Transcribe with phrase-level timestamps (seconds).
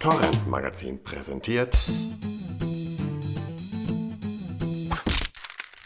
[0.00, 1.76] Torrent Magazin präsentiert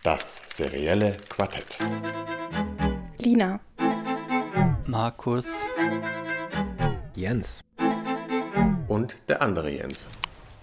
[0.03, 1.79] das serielle Quartett.
[3.19, 3.59] Lina.
[4.87, 5.65] Markus.
[7.15, 7.65] Jens.
[8.87, 10.09] Und der andere Jens.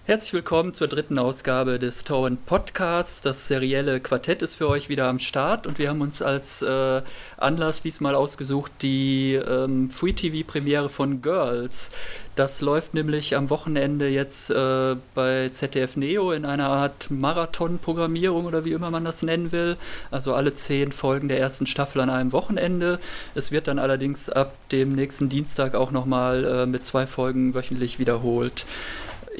[0.06, 3.20] Herzlich willkommen zur dritten Ausgabe des Torrent Podcasts.
[3.20, 7.02] Das serielle Quartett ist für euch wieder am Start und wir haben uns als äh,
[7.36, 11.90] Anlass diesmal ausgesucht die ähm, Free TV Premiere von Girls.
[12.34, 18.64] Das läuft nämlich am Wochenende jetzt äh, bei ZDF Neo in einer Art Marathon-Programmierung oder
[18.64, 19.76] wie immer man das nennen will.
[20.10, 22.98] Also alle zehn Folgen der ersten Staffel an einem Wochenende.
[23.34, 27.98] Es wird dann allerdings ab dem nächsten Dienstag auch nochmal äh, mit zwei Folgen wöchentlich
[27.98, 28.64] wiederholt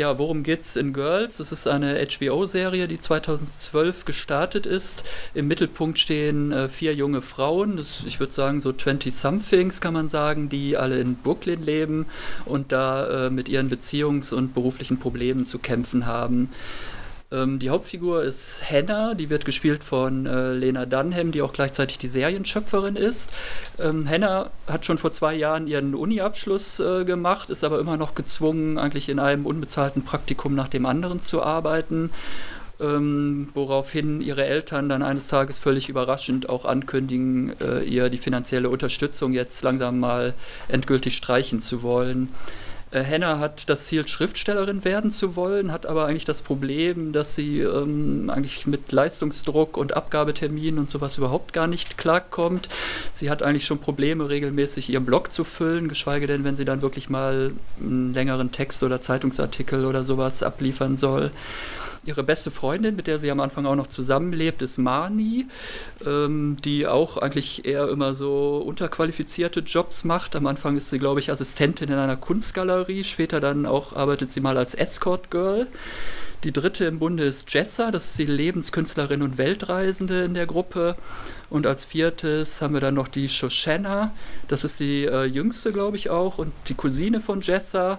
[0.01, 1.41] ja, worum geht's in Girls?
[1.41, 5.05] Es ist eine HBO-Serie, die 2012 gestartet ist.
[5.35, 10.09] Im Mittelpunkt stehen äh, vier junge Frauen, das, ich würde sagen so 20-somethings kann man
[10.09, 12.07] sagen, die alle in Brooklyn leben
[12.47, 16.49] und da äh, mit ihren Beziehungs- und beruflichen Problemen zu kämpfen haben.
[17.33, 21.99] Ähm, die Hauptfigur ist Hannah, die wird gespielt von äh, Lena Dunham, die auch gleichzeitig
[21.99, 23.33] die Serienschöpferin ist.
[23.79, 28.15] Ähm, Hannah hat schon vor zwei Jahren ihren Uni-Abschluss äh, gemacht, ist aber immer noch
[28.15, 32.11] gezwungen, eigentlich in einem unbezahlten Praktikum nach dem anderen zu arbeiten.
[32.81, 38.71] Ähm, woraufhin ihre Eltern dann eines Tages völlig überraschend auch ankündigen, äh, ihr die finanzielle
[38.71, 40.33] Unterstützung jetzt langsam mal
[40.67, 42.31] endgültig streichen zu wollen.
[42.91, 47.35] Äh, Hannah hat das Ziel, Schriftstellerin werden zu wollen, hat aber eigentlich das Problem, dass
[47.35, 52.69] sie ähm, eigentlich mit Leistungsdruck und Abgabeterminen und sowas überhaupt gar nicht klarkommt.
[53.13, 56.83] Sie hat eigentlich schon Probleme, regelmäßig ihren Blog zu füllen, geschweige denn, wenn sie dann
[56.83, 61.31] wirklich mal einen längeren Text oder Zeitungsartikel oder sowas abliefern soll.
[62.05, 65.47] Ihre beste Freundin, mit der sie am Anfang auch noch zusammenlebt, ist Mani,
[66.07, 70.35] ähm, die auch eigentlich eher immer so unterqualifizierte Jobs macht.
[70.35, 74.41] Am Anfang ist sie, glaube ich, Assistentin in einer Kunstgalerie, später dann auch arbeitet sie
[74.41, 75.67] mal als Escort Girl.
[76.43, 80.97] Die dritte im Bunde ist Jessa, das ist die Lebenskünstlerin und Weltreisende in der Gruppe.
[81.51, 84.15] Und als viertes haben wir dann noch die Shoshana,
[84.49, 87.99] das ist die äh, jüngste, glaube ich auch, und die Cousine von Jessa,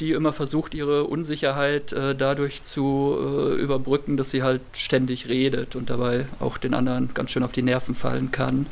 [0.00, 5.76] die immer versucht, ihre Unsicherheit äh, dadurch zu äh, überbrücken, dass sie halt ständig redet
[5.76, 8.66] und dabei auch den anderen ganz schön auf die Nerven fallen kann.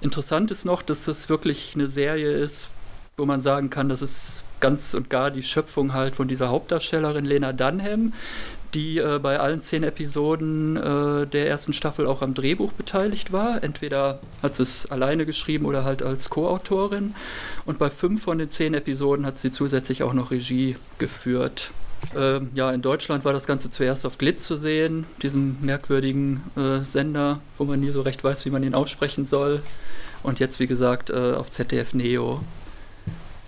[0.00, 2.68] Interessant ist noch, dass das wirklich eine Serie ist,
[3.16, 7.24] wo man sagen kann, das ist ganz und gar die Schöpfung halt von dieser Hauptdarstellerin
[7.24, 8.12] Lena Dunham,
[8.74, 13.62] die äh, bei allen zehn Episoden äh, der ersten Staffel auch am Drehbuch beteiligt war.
[13.62, 17.14] Entweder hat sie es alleine geschrieben oder halt als Co-Autorin.
[17.64, 21.70] Und bei fünf von den zehn Episoden hat sie zusätzlich auch noch Regie geführt.
[22.14, 26.84] Ähm, ja, in Deutschland war das Ganze zuerst auf Glitz zu sehen, diesem merkwürdigen äh,
[26.84, 29.62] Sender, wo man nie so recht weiß, wie man ihn aussprechen soll.
[30.22, 32.40] Und jetzt, wie gesagt, äh, auf ZDF Neo.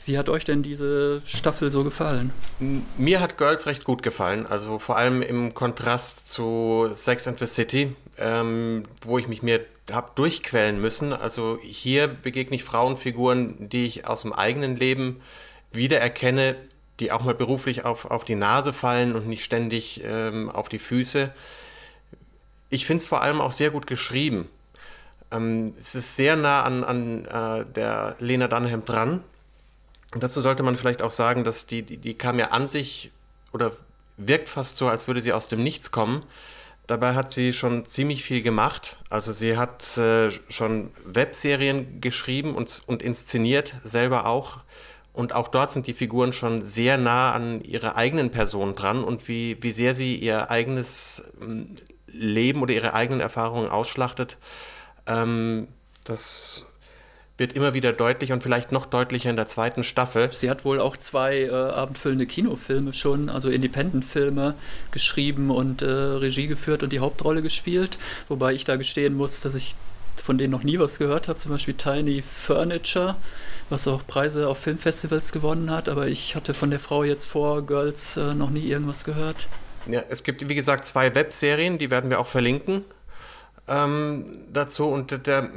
[0.09, 2.33] Wie hat euch denn diese Staffel so gefallen?
[2.97, 7.47] Mir hat Girls recht gut gefallen, also vor allem im Kontrast zu Sex and the
[7.47, 9.61] City, ähm, wo ich mich mir
[9.93, 11.13] habe durchquellen müssen.
[11.13, 15.21] Also hier begegne ich Frauenfiguren, die ich aus dem eigenen Leben
[15.73, 16.57] wiedererkenne,
[17.01, 20.79] die auch mal beruflich auf, auf die Nase fallen und nicht ständig ähm, auf die
[20.79, 21.35] Füße.
[22.71, 24.49] Ich finde es vor allem auch sehr gut geschrieben.
[25.31, 29.23] Ähm, es ist sehr nah an, an äh, der Lena Dunham dran
[30.15, 33.11] und dazu sollte man vielleicht auch sagen, dass die, die, die kam ja an sich
[33.53, 33.73] oder
[34.17, 36.25] wirkt fast so, als würde sie aus dem Nichts kommen.
[36.87, 38.97] Dabei hat sie schon ziemlich viel gemacht.
[39.11, 44.61] Also sie hat äh, schon Webserien geschrieben und, und inszeniert, selber auch.
[45.13, 49.29] Und auch dort sind die Figuren schon sehr nah an ihrer eigenen Person dran und
[49.29, 51.75] wie, wie sehr sie ihr eigenes ähm,
[52.07, 54.39] Leben oder ihre eigenen Erfahrungen ausschlachtet.
[55.07, 55.69] Ähm,
[56.05, 56.65] das
[57.39, 60.31] wird immer wieder deutlich und vielleicht noch deutlicher in der zweiten Staffel.
[60.33, 64.55] Sie hat wohl auch zwei äh, abendfüllende Kinofilme schon, also Independent-Filme
[64.91, 67.99] geschrieben und äh, Regie geführt und die Hauptrolle gespielt.
[68.29, 69.77] Wobei ich da gestehen muss, dass ich
[70.17, 73.15] von denen noch nie was gehört habe, zum Beispiel Tiny Furniture,
[73.71, 75.89] was auch Preise auf Filmfestivals gewonnen hat.
[75.89, 79.47] Aber ich hatte von der Frau jetzt vor Girls äh, noch nie irgendwas gehört.
[79.87, 82.85] Ja, es gibt, wie gesagt, zwei Webserien, die werden wir auch verlinken
[83.69, 84.87] ähm, dazu.
[84.89, 85.51] Und der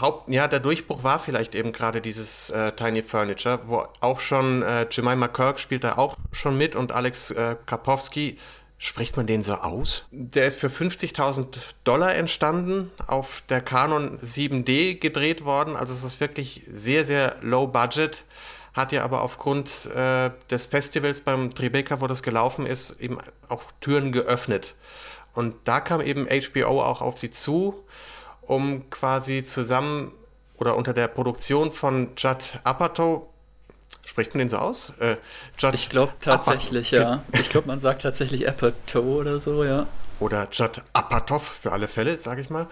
[0.00, 4.62] Haupt, ja, der Durchbruch war vielleicht eben gerade dieses äh, Tiny Furniture, wo auch schon
[4.62, 8.38] äh, Jemima Kirk spielt da auch schon mit und Alex äh, Karpowski,
[8.78, 10.06] spricht man den so aus?
[10.10, 16.20] Der ist für 50.000 Dollar entstanden, auf der Canon 7D gedreht worden, also es ist
[16.20, 18.24] wirklich sehr, sehr low budget,
[18.74, 23.18] hat ja aber aufgrund äh, des Festivals beim Tribeca, wo das gelaufen ist, eben
[23.48, 24.74] auch Türen geöffnet.
[25.34, 27.84] Und da kam eben HBO auch auf sie zu
[28.42, 30.12] um quasi zusammen
[30.56, 33.28] oder unter der Produktion von Judd Apatow
[34.04, 34.92] Spricht man den so aus?
[34.98, 35.16] Äh,
[35.72, 37.24] ich glaube tatsächlich, Apatow.
[37.32, 37.40] ja.
[37.40, 39.86] Ich glaube, man sagt tatsächlich Apatow oder so, ja.
[40.22, 42.68] Oder Judd Apatow für alle Fälle, sage ich mal.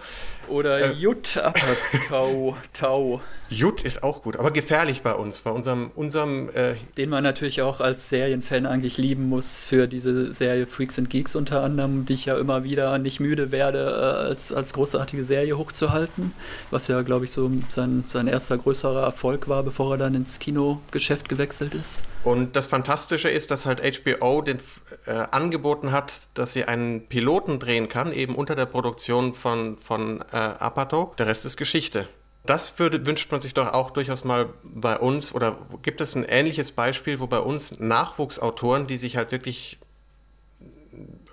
[0.47, 2.55] Oder äh, Jut Apatow.
[2.73, 3.21] Tau.
[3.49, 5.91] Jut ist auch gut, aber gefährlich bei uns, bei unserem.
[5.95, 10.97] unserem äh Den man natürlich auch als Serienfan eigentlich lieben muss für diese Serie Freaks
[10.97, 14.71] and Geeks unter anderem, die ich ja immer wieder nicht müde werde, äh, als, als
[14.71, 16.31] großartige Serie hochzuhalten.
[16.69, 20.39] Was ja, glaube ich, so sein, sein erster größerer Erfolg war, bevor er dann ins
[20.39, 22.03] Kinogeschäft gewechselt ist.
[22.23, 24.59] Und das Fantastische ist, dass halt HBO den
[25.05, 30.21] äh, angeboten hat, dass sie einen Piloten drehen kann, eben unter der Produktion von, von
[30.31, 31.15] äh, Apatow.
[31.15, 32.07] Der Rest ist Geschichte.
[32.45, 36.23] Das würde, wünscht man sich doch auch durchaus mal bei uns oder gibt es ein
[36.23, 39.77] ähnliches Beispiel, wo bei uns Nachwuchsautoren, die sich halt wirklich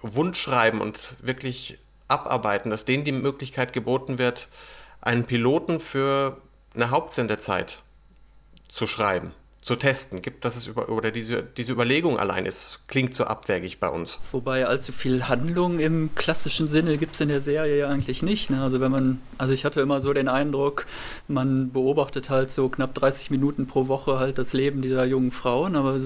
[0.02, 1.78] Wunsch schreiben und wirklich
[2.08, 4.48] abarbeiten, dass denen die Möglichkeit geboten wird,
[5.00, 6.40] einen Piloten für
[6.74, 7.82] eine Hauptsendezeit
[8.68, 9.32] zu schreiben
[9.68, 10.22] zu testen.
[10.22, 14.18] Gibt das es über oder diese, diese Überlegung allein ist, klingt so abwägig bei uns.
[14.32, 18.48] Wobei allzu viel Handlung im klassischen Sinne gibt es in der Serie ja eigentlich nicht.
[18.48, 18.62] Ne?
[18.62, 20.86] Also wenn man, also ich hatte immer so den Eindruck,
[21.28, 25.76] man beobachtet halt so knapp 30 Minuten pro Woche halt das Leben dieser jungen Frauen,
[25.76, 26.00] aber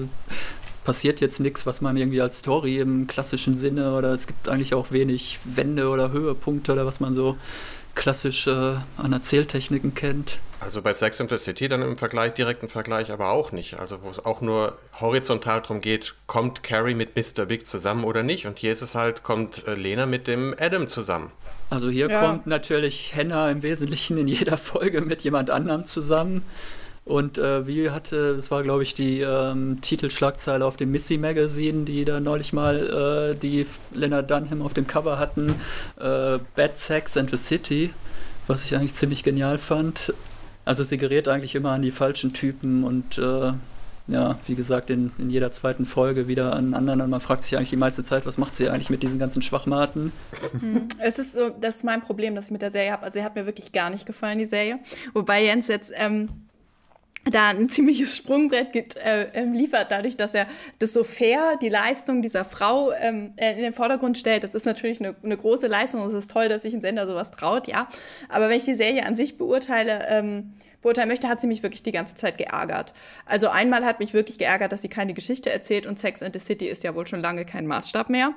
[0.83, 4.73] passiert jetzt nichts, was man irgendwie als Story im klassischen Sinne oder es gibt eigentlich
[4.73, 7.37] auch wenig Wände oder Höhepunkte oder was man so
[7.95, 10.39] klassisch äh, an Erzähltechniken kennt.
[10.59, 13.79] Also bei Sex and the City dann im Vergleich, direkten Vergleich aber auch nicht.
[13.79, 17.45] Also wo es auch nur horizontal darum geht, kommt Carrie mit Mr.
[17.45, 18.47] Big zusammen oder nicht.
[18.47, 21.31] Und hier ist es halt, kommt äh, Lena mit dem Adam zusammen.
[21.69, 22.21] Also hier ja.
[22.21, 26.43] kommt natürlich Hannah im Wesentlichen in jeder Folge mit jemand anderem zusammen.
[27.05, 31.83] Und äh, wie hatte, das war glaube ich die ähm, Titelschlagzeile auf dem Missy Magazine,
[31.83, 35.55] die da neulich mal äh, die Leonard Dunham auf dem Cover hatten,
[35.99, 37.89] äh, Bad Sex and the City,
[38.47, 40.13] was ich eigentlich ziemlich genial fand.
[40.63, 43.51] Also sie gerät eigentlich immer an die falschen Typen und äh,
[44.07, 47.55] ja, wie gesagt, in, in jeder zweiten Folge wieder an anderen und man fragt sich
[47.55, 50.11] eigentlich die meiste Zeit, was macht sie eigentlich mit diesen ganzen Schwachmaten?
[50.59, 50.87] Hm.
[50.99, 53.03] Es ist so, das ist mein Problem, das ich mit der Serie habe.
[53.03, 54.79] Also sie hat mir wirklich gar nicht gefallen, die Serie.
[55.13, 56.29] Wobei Jens jetzt ähm,
[57.25, 60.47] da ein ziemliches Sprungbrett gibt, äh, ähm, liefert, dadurch, dass er
[60.79, 64.43] das so fair, die Leistung dieser Frau ähm, äh, in den Vordergrund stellt.
[64.43, 66.05] Das ist natürlich eine, eine große Leistung.
[66.05, 67.87] Es ist toll, dass sich ein Sender sowas traut, ja.
[68.29, 71.83] Aber wenn ich die Serie an sich beurteile, ähm, beurteilen möchte, hat sie mich wirklich
[71.83, 72.93] die ganze Zeit geärgert.
[73.25, 76.39] Also einmal hat mich wirklich geärgert, dass sie keine Geschichte erzählt und Sex and the
[76.39, 78.33] City ist ja wohl schon lange kein Maßstab mehr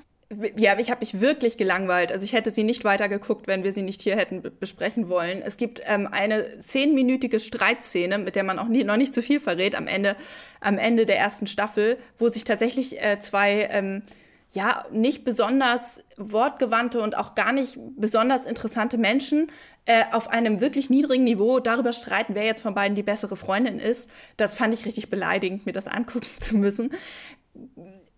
[0.56, 2.11] ja, ich habe mich wirklich gelangweilt.
[2.11, 5.40] Also ich hätte sie nicht weitergeguckt, wenn wir sie nicht hier hätten besprechen wollen.
[5.40, 9.38] Es gibt ähm, eine zehnminütige Streitszene, mit der man auch nie, noch nicht zu viel
[9.38, 10.17] verrät, am Ende,
[10.61, 14.02] am Ende der ersten Staffel, wo sich tatsächlich äh, zwei ähm,
[14.50, 19.52] ja nicht besonders wortgewandte und auch gar nicht besonders interessante Menschen
[19.84, 23.78] äh, auf einem wirklich niedrigen Niveau darüber streiten, wer jetzt von beiden die bessere Freundin
[23.78, 24.11] ist.
[24.37, 26.90] Das fand ich richtig beleidigend, mir das angucken zu müssen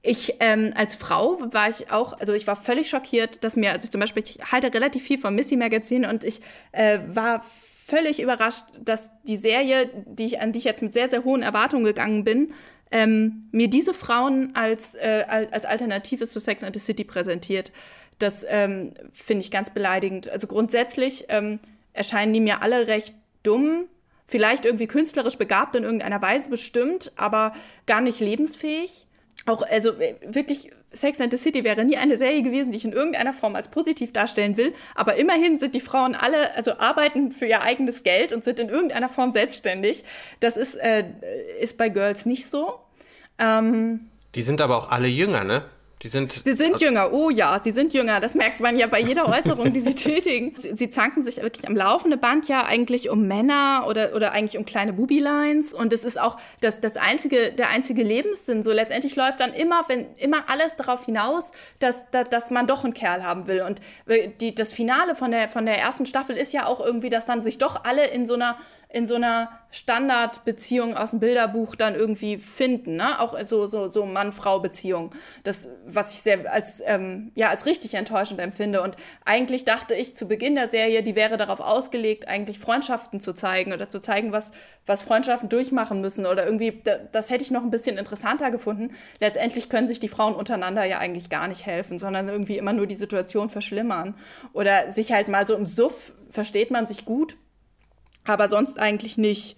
[0.08, 3.84] ich ähm, als Frau war ich auch, also ich war völlig schockiert, dass mir, also
[3.84, 6.40] ich zum Beispiel, ich halte relativ viel vom Missy Magazin und ich
[6.72, 7.44] äh, war
[7.86, 11.42] völlig überrascht, dass die Serie, die ich, an die ich jetzt mit sehr, sehr hohen
[11.42, 12.54] Erwartungen gegangen bin,
[12.90, 17.70] ähm, mir diese Frauen als, äh, als Alternative zu Sex and the City präsentiert.
[18.18, 20.28] Das ähm, finde ich ganz beleidigend.
[20.28, 21.60] Also grundsätzlich ähm,
[21.92, 23.84] erscheinen die mir alle recht dumm,
[24.26, 27.52] vielleicht irgendwie künstlerisch begabt in irgendeiner Weise bestimmt, aber
[27.86, 29.06] gar nicht lebensfähig
[29.48, 32.84] auch, also äh, wirklich, Sex and the City wäre nie eine Serie gewesen, die ich
[32.84, 34.72] in irgendeiner Form als positiv darstellen will.
[34.94, 38.68] Aber immerhin sind die Frauen alle, also arbeiten für ihr eigenes Geld und sind in
[38.68, 40.04] irgendeiner Form selbstständig.
[40.40, 41.04] Das ist, äh,
[41.60, 42.78] ist bei Girls nicht so.
[43.38, 45.64] Ähm, die sind aber auch alle jünger, ne?
[46.02, 48.20] Die sind, sie sind also jünger, oh ja, sie sind jünger.
[48.20, 50.54] Das merkt man ja bei jeder Äußerung, die sie tätigen.
[50.56, 54.56] Sie, sie, zanken sich wirklich am laufenden Band ja eigentlich um Männer oder, oder eigentlich
[54.58, 55.74] um kleine Booby-Lines.
[55.74, 58.62] Und es ist auch das, das einzige, der einzige Lebenssinn.
[58.62, 61.50] So letztendlich läuft dann immer, wenn, immer alles darauf hinaus,
[61.80, 63.62] dass, dass, dass man doch einen Kerl haben will.
[63.62, 63.80] Und
[64.40, 67.42] die, das Finale von der, von der ersten Staffel ist ja auch irgendwie, dass dann
[67.42, 68.56] sich doch alle in so einer
[68.90, 73.20] in so einer Standardbeziehung aus dem Bilderbuch dann irgendwie finden, ne?
[73.20, 75.14] Auch so so so Mann-Frau-Beziehung.
[75.44, 78.80] Das, was ich sehr als ähm, ja als richtig enttäuschend empfinde.
[78.80, 83.34] Und eigentlich dachte ich zu Beginn der Serie, die wäre darauf ausgelegt, eigentlich Freundschaften zu
[83.34, 84.52] zeigen oder zu zeigen, was
[84.86, 86.80] was Freundschaften durchmachen müssen oder irgendwie.
[87.12, 88.96] Das hätte ich noch ein bisschen interessanter gefunden.
[89.20, 92.86] Letztendlich können sich die Frauen untereinander ja eigentlich gar nicht helfen, sondern irgendwie immer nur
[92.86, 94.14] die Situation verschlimmern
[94.54, 97.36] oder sich halt mal so im Suff versteht man sich gut
[98.28, 99.56] aber sonst eigentlich nicht.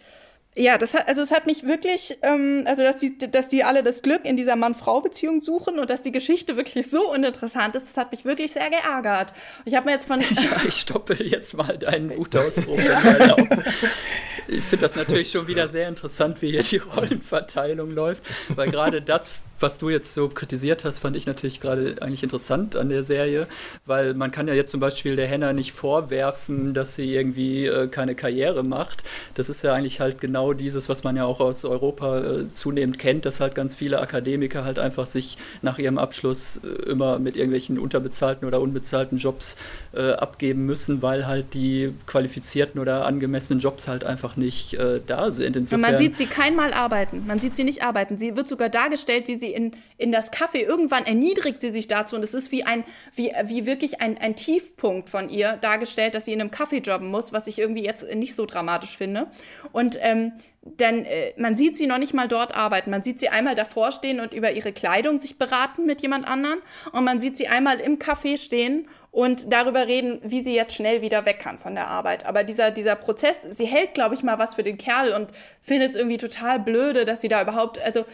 [0.56, 3.84] Ja, das hat, also es hat mich wirklich, ähm, also dass die, dass die alle
[3.84, 7.96] das Glück in dieser Mann-Frau-Beziehung suchen und dass die Geschichte wirklich so uninteressant ist, das
[7.96, 9.32] hat mich wirklich sehr geärgert.
[9.64, 10.20] Ich habe mir jetzt von.
[10.30, 12.78] Ja, ich stoppe jetzt mal deinen Wutausbruch.
[14.48, 19.02] ich finde das natürlich schon wieder sehr interessant, wie hier die Rollenverteilung läuft, weil gerade
[19.02, 19.30] das
[19.60, 23.46] was du jetzt so kritisiert hast, fand ich natürlich gerade eigentlich interessant an der Serie,
[23.86, 27.88] weil man kann ja jetzt zum Beispiel der Henna nicht vorwerfen, dass sie irgendwie äh,
[27.88, 29.02] keine Karriere macht.
[29.34, 32.98] Das ist ja eigentlich halt genau dieses, was man ja auch aus Europa äh, zunehmend
[32.98, 37.36] kennt, dass halt ganz viele Akademiker halt einfach sich nach ihrem Abschluss äh, immer mit
[37.36, 39.56] irgendwelchen unterbezahlten oder unbezahlten Jobs
[39.92, 45.30] äh, abgeben müssen, weil halt die qualifizierten oder angemessenen Jobs halt einfach nicht äh, da
[45.30, 45.56] sind.
[45.56, 47.24] Insofern, man sieht sie keinmal arbeiten.
[47.26, 48.18] Man sieht sie nicht arbeiten.
[48.18, 50.62] Sie wird sogar dargestellt, wie sie in, in das Kaffee.
[50.62, 54.36] Irgendwann erniedrigt sie sich dazu und es ist wie ein, wie, wie wirklich ein, ein
[54.36, 58.14] Tiefpunkt von ihr dargestellt, dass sie in einem Kaffee jobben muss, was ich irgendwie jetzt
[58.14, 59.28] nicht so dramatisch finde.
[59.72, 62.90] Und ähm, denn äh, man sieht sie noch nicht mal dort arbeiten.
[62.90, 66.60] Man sieht sie einmal davor stehen und über ihre Kleidung sich beraten mit jemand anderen.
[66.92, 71.00] Und man sieht sie einmal im Café stehen und darüber reden, wie sie jetzt schnell
[71.00, 72.26] wieder weg kann von der Arbeit.
[72.26, 75.90] Aber dieser, dieser Prozess, sie hält, glaube ich, mal was für den Kerl und findet
[75.90, 78.04] es irgendwie total blöde, dass sie da überhaupt, also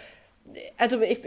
[0.78, 1.20] also ich,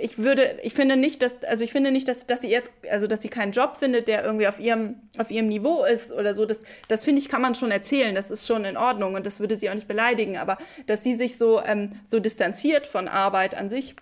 [0.00, 3.06] ich, würde, ich finde nicht, dass, also ich finde nicht, dass, dass sie jetzt, also
[3.06, 6.46] dass sie keinen Job findet, der irgendwie auf ihrem, auf ihrem Niveau ist oder so.
[6.46, 8.14] Das, das finde ich, kann man schon erzählen.
[8.14, 10.36] Das ist schon in Ordnung und das würde sie auch nicht beleidigen.
[10.36, 13.96] Aber dass sie sich so, ähm, so distanziert von Arbeit an sich,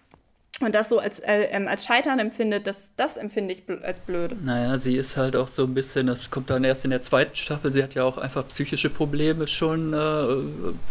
[0.58, 4.00] und das so als, äh, ähm, als Scheitern empfindet, das, das empfinde ich bl als
[4.00, 4.36] blöd.
[4.44, 7.34] Naja, sie ist halt auch so ein bisschen, das kommt dann erst in der zweiten
[7.34, 9.96] Staffel, sie hat ja auch einfach psychische Probleme schon, äh,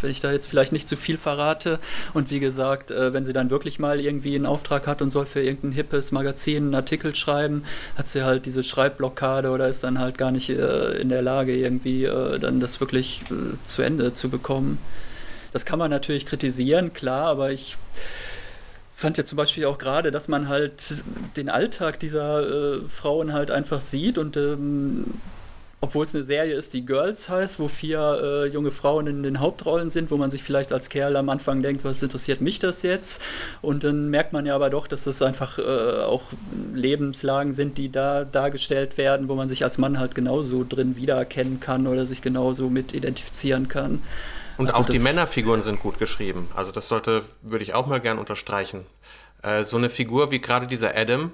[0.02, 1.78] wenn ich da jetzt vielleicht nicht zu viel verrate.
[2.16, 5.28] Und wie gesagt, äh, wenn sie dann wirklich mal irgendwie einen Auftrag hat und soll
[5.28, 7.64] für irgendein hippes Magazin einen Artikel schreiben,
[7.96, 11.56] hat sie halt diese Schreibblockade oder ist dann halt gar nicht äh, in der Lage,
[11.56, 14.80] irgendwie äh, dann das wirklich äh, zu Ende zu bekommen.
[15.54, 17.78] Das kann man natürlich kritisieren, klar, aber ich
[19.00, 21.04] fand ja zum Beispiel auch gerade, dass man halt
[21.38, 25.06] den Alltag dieser äh, Frauen halt einfach sieht und ähm,
[25.82, 29.40] obwohl es eine Serie ist, die Girls heißt, wo vier äh, junge Frauen in den
[29.40, 32.82] Hauptrollen sind, wo man sich vielleicht als Kerl am Anfang denkt, was interessiert mich das
[32.82, 33.22] jetzt?
[33.62, 36.24] Und dann merkt man ja aber doch, dass das einfach äh, auch
[36.74, 41.62] Lebenslagen sind, die da dargestellt werden, wo man sich als Mann halt genauso drin wiedererkennen
[41.62, 44.02] kann oder sich genauso mit identifizieren kann.
[44.60, 46.50] Und also auch die Männerfiguren sind gut geschrieben.
[46.54, 48.86] Also das sollte, würde ich auch mal gern unterstreichen.
[49.42, 51.32] Äh, so eine Figur wie gerade dieser Adam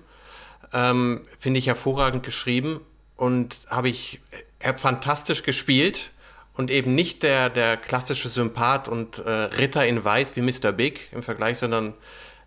[0.71, 2.81] ähm, finde ich hervorragend geschrieben
[3.15, 4.21] und habe ich
[4.63, 6.11] hat fantastisch gespielt
[6.53, 10.71] und eben nicht der, der klassische Sympath und äh, Ritter in Weiß wie Mr.
[10.71, 11.93] Big im Vergleich, sondern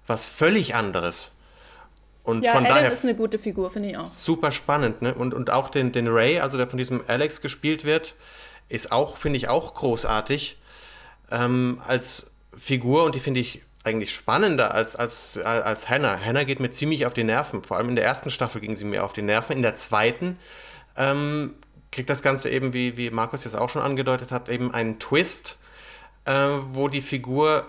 [0.06, 1.32] was völlig anderes.
[2.22, 4.06] Und ja, von Adam daher ist eine gute Figur, finde ich auch.
[4.06, 5.12] Super spannend, ne?
[5.12, 8.14] Und, und auch den, den Ray, also der von diesem Alex gespielt wird,
[8.68, 10.56] ist auch, finde ich, auch großartig
[11.30, 16.18] ähm, als Figur und die finde ich eigentlich spannender als, als, als Hannah.
[16.22, 17.62] Hannah geht mir ziemlich auf die Nerven.
[17.62, 19.56] Vor allem in der ersten Staffel ging sie mir auf die Nerven.
[19.56, 20.38] In der zweiten
[20.96, 21.54] ähm,
[21.90, 25.58] kriegt das Ganze eben, wie, wie Markus jetzt auch schon angedeutet hat, eben einen Twist,
[26.24, 26.32] äh,
[26.70, 27.66] wo die Figur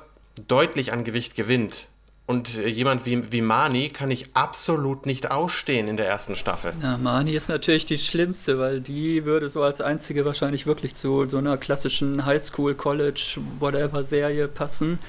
[0.48, 1.88] deutlich an Gewicht gewinnt.
[2.30, 6.74] Und äh, jemand wie, wie Mani kann ich absolut nicht ausstehen in der ersten Staffel.
[6.80, 11.28] Ja, Mani ist natürlich die schlimmste, weil die würde so als einzige wahrscheinlich wirklich zu
[11.28, 15.00] so einer klassischen Highschool, College, whatever Serie passen.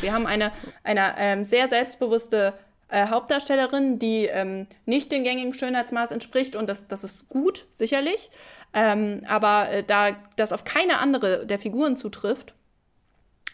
[0.00, 0.50] Wir haben eine,
[0.82, 2.54] eine ähm, sehr selbstbewusste
[2.88, 8.32] äh, Hauptdarstellerin, die ähm, nicht dem gängigen Schönheitsmaß entspricht und das, das ist gut, sicherlich.
[8.72, 12.52] Ähm, aber äh, da das auf keine andere der Figuren zutrifft,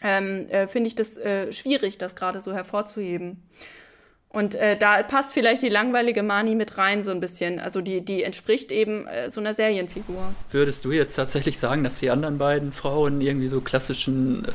[0.01, 3.41] ähm, äh, finde ich das äh, schwierig, das gerade so hervorzuheben.
[4.33, 7.59] Und äh, da passt vielleicht die langweilige Mani mit rein so ein bisschen.
[7.59, 10.33] Also die, die entspricht eben äh, so einer Serienfigur.
[10.51, 14.51] Würdest du jetzt tatsächlich sagen, dass die anderen beiden Frauen irgendwie so klassischen, äh,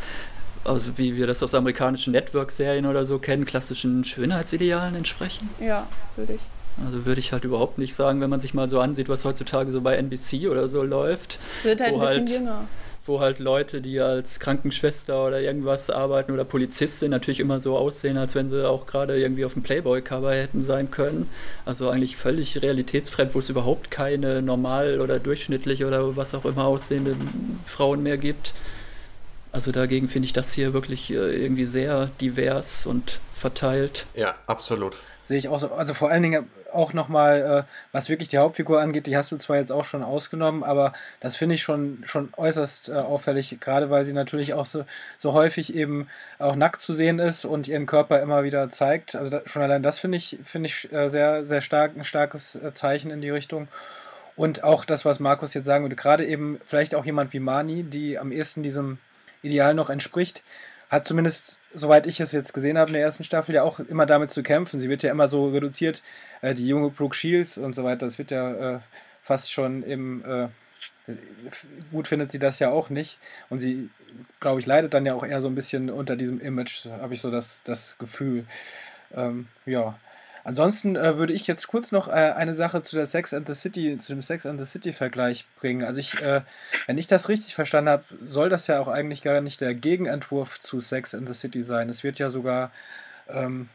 [0.64, 5.50] also wie wir das aus amerikanischen Network-Serien oder so kennen, klassischen Schönheitsidealen entsprechen?
[5.60, 5.86] Ja,
[6.16, 6.42] würde ich.
[6.84, 9.70] Also würde ich halt überhaupt nicht sagen, wenn man sich mal so ansieht, was heutzutage
[9.70, 11.38] so bei NBC oder so läuft.
[11.62, 12.68] Wird halt ein bisschen halt jünger
[13.08, 18.16] wo halt Leute, die als Krankenschwester oder irgendwas arbeiten oder Polizistin natürlich immer so aussehen,
[18.16, 21.28] als wenn sie auch gerade irgendwie auf dem Playboy-Cover hätten sein können.
[21.64, 26.64] Also eigentlich völlig realitätsfremd, wo es überhaupt keine normal oder durchschnittlich oder was auch immer
[26.64, 27.16] aussehende
[27.64, 28.54] Frauen mehr gibt.
[29.52, 34.06] Also dagegen finde ich das hier wirklich äh, irgendwie sehr divers und verteilt.
[34.14, 34.96] Ja, absolut.
[35.26, 35.72] Sehe ich auch so.
[35.72, 39.36] Also vor allen Dingen auch nochmal, äh, was wirklich die Hauptfigur angeht, die hast du
[39.36, 43.90] zwar jetzt auch schon ausgenommen, aber das finde ich schon, schon äußerst äh, auffällig, gerade
[43.90, 44.84] weil sie natürlich auch so,
[45.18, 49.16] so häufig eben auch nackt zu sehen ist und ihren Körper immer wieder zeigt.
[49.16, 52.54] Also da, schon allein das finde ich, finde ich äh, sehr, sehr stark, ein starkes
[52.56, 53.68] äh, Zeichen in die Richtung.
[54.36, 57.82] Und auch das, was Markus jetzt sagen würde, gerade eben vielleicht auch jemand wie Mani,
[57.84, 58.98] die am ehesten diesem
[59.42, 60.42] Ideal noch entspricht,
[60.90, 64.06] hat zumindest, soweit ich es jetzt gesehen habe in der ersten Staffel, ja auch immer
[64.06, 64.80] damit zu kämpfen.
[64.80, 66.02] Sie wird ja immer so reduziert,
[66.42, 68.80] äh, die junge Brooke Shields und so weiter, das wird ja äh,
[69.22, 70.48] fast schon im, äh,
[71.92, 73.18] gut findet sie das ja auch nicht.
[73.48, 73.90] Und sie,
[74.40, 77.20] glaube ich, leidet dann ja auch eher so ein bisschen unter diesem Image, habe ich
[77.20, 78.44] so das, das Gefühl.
[79.14, 79.98] Ähm, ja.
[80.46, 83.54] Ansonsten äh, würde ich jetzt kurz noch äh, eine Sache zu der Sex and the
[83.54, 85.82] City, zu dem Sex and the City Vergleich bringen.
[85.82, 86.42] Also ich, äh,
[86.86, 90.60] wenn ich das richtig verstanden habe, soll das ja auch eigentlich gar nicht der Gegenentwurf
[90.60, 91.90] zu Sex and the City sein.
[91.90, 92.70] Es wird ja sogar
[93.28, 93.68] ähm,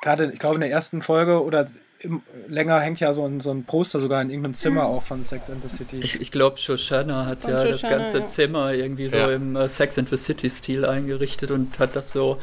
[0.00, 1.68] gerade, ich glaube, in der ersten Folge oder
[2.00, 5.24] im, länger hängt ja so ein, so ein Poster sogar in irgendeinem Zimmer auch von
[5.24, 5.98] Sex and the City.
[6.00, 8.26] Ich, ich glaube, Shoshana hat von ja Shoshana, das ganze ja.
[8.26, 9.30] Zimmer irgendwie so ja.
[9.30, 12.38] im äh, Sex and the City-Stil eingerichtet und hat das so,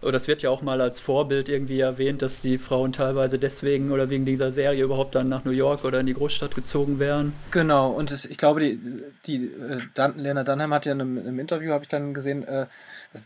[0.00, 3.92] oder das wird ja auch mal als Vorbild irgendwie erwähnt, dass die Frauen teilweise deswegen
[3.92, 7.34] oder wegen dieser Serie überhaupt dann nach New York oder in die Großstadt gezogen wären.
[7.50, 8.80] Genau, und es, ich glaube, die,
[9.26, 12.14] die äh, Dan, Lena Dunham hat ja in einem, in einem Interview, habe ich dann
[12.14, 12.66] gesehen, äh,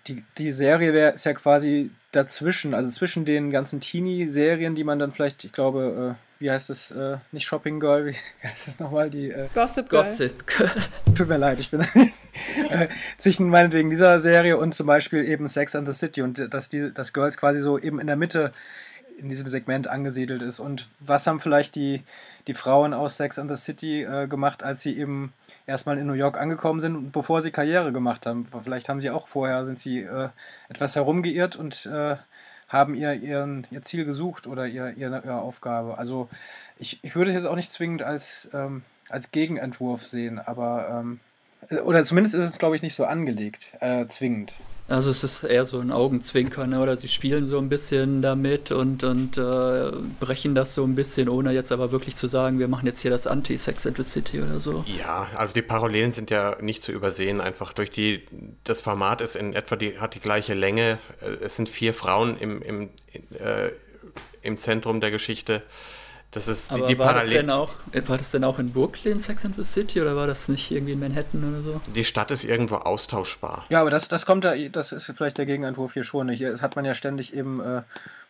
[0.07, 4.99] die, die Serie wär, ist ja quasi dazwischen, also zwischen den ganzen Teenie-Serien, die man
[4.99, 8.16] dann vielleicht, ich glaube, äh, wie heißt das, äh, nicht Shopping Girl, wie
[8.47, 9.11] heißt das nochmal?
[9.11, 10.04] Die, äh, Gossip Girl.
[10.04, 10.71] Gossip Girl.
[11.14, 11.80] Tut mir leid, ich bin
[12.71, 16.68] äh, zwischen meinetwegen dieser Serie und zum Beispiel eben Sex and the City und dass
[16.68, 18.52] die, dass Girls quasi so eben in der Mitte
[19.18, 20.61] in diesem Segment angesiedelt ist.
[20.61, 22.02] Und was haben vielleicht die,
[22.47, 25.33] die Frauen aus Sex and the City äh, gemacht, als sie eben
[25.69, 28.49] erstmal in New York angekommen sind, bevor sie Karriere gemacht haben?
[28.63, 30.31] Vielleicht haben sie auch vorher, sind sie äh,
[30.69, 32.17] etwas herumgeirrt und äh,
[32.69, 35.99] haben ihr, ihren, ihr Ziel gesucht oder ihr, ihre, ihre Aufgabe.
[35.99, 36.29] Also
[36.77, 41.21] ich, ich würde es jetzt auch nicht zwingend als, ähm, als Gegenentwurf sehen, aber ähm,
[41.85, 44.55] oder zumindest ist es, glaube ich, nicht so angelegt, äh, zwingend.
[44.88, 46.81] Also es ist eher so ein Augenzwinkern, ne?
[46.81, 51.29] oder sie spielen so ein bisschen damit und, und äh, brechen das so ein bisschen,
[51.29, 54.41] ohne jetzt aber wirklich zu sagen, wir machen jetzt hier das Anti-Sex and the City
[54.41, 54.87] oder so.
[54.87, 58.25] Ja, also die Parallelen sind ja nicht zu übersehen, einfach durch die,
[58.65, 60.99] das Format ist in etwa, die, hat die gleiche Länge,
[61.43, 62.88] es sind vier Frauen im, im,
[63.38, 63.69] äh,
[64.41, 65.62] im Zentrum der Geschichte
[66.30, 67.73] das ist Aber die, die war, das denn auch,
[68.06, 70.92] war das denn auch in Brooklyn, Sex and the City, oder war das nicht irgendwie
[70.92, 71.80] in Manhattan oder so?
[71.94, 73.64] Die Stadt ist irgendwo austauschbar.
[73.70, 76.28] Ja, aber das, das kommt da, das ist vielleicht der Gegenentwurf hier schon.
[76.28, 77.82] Hier hat man ja ständig eben äh,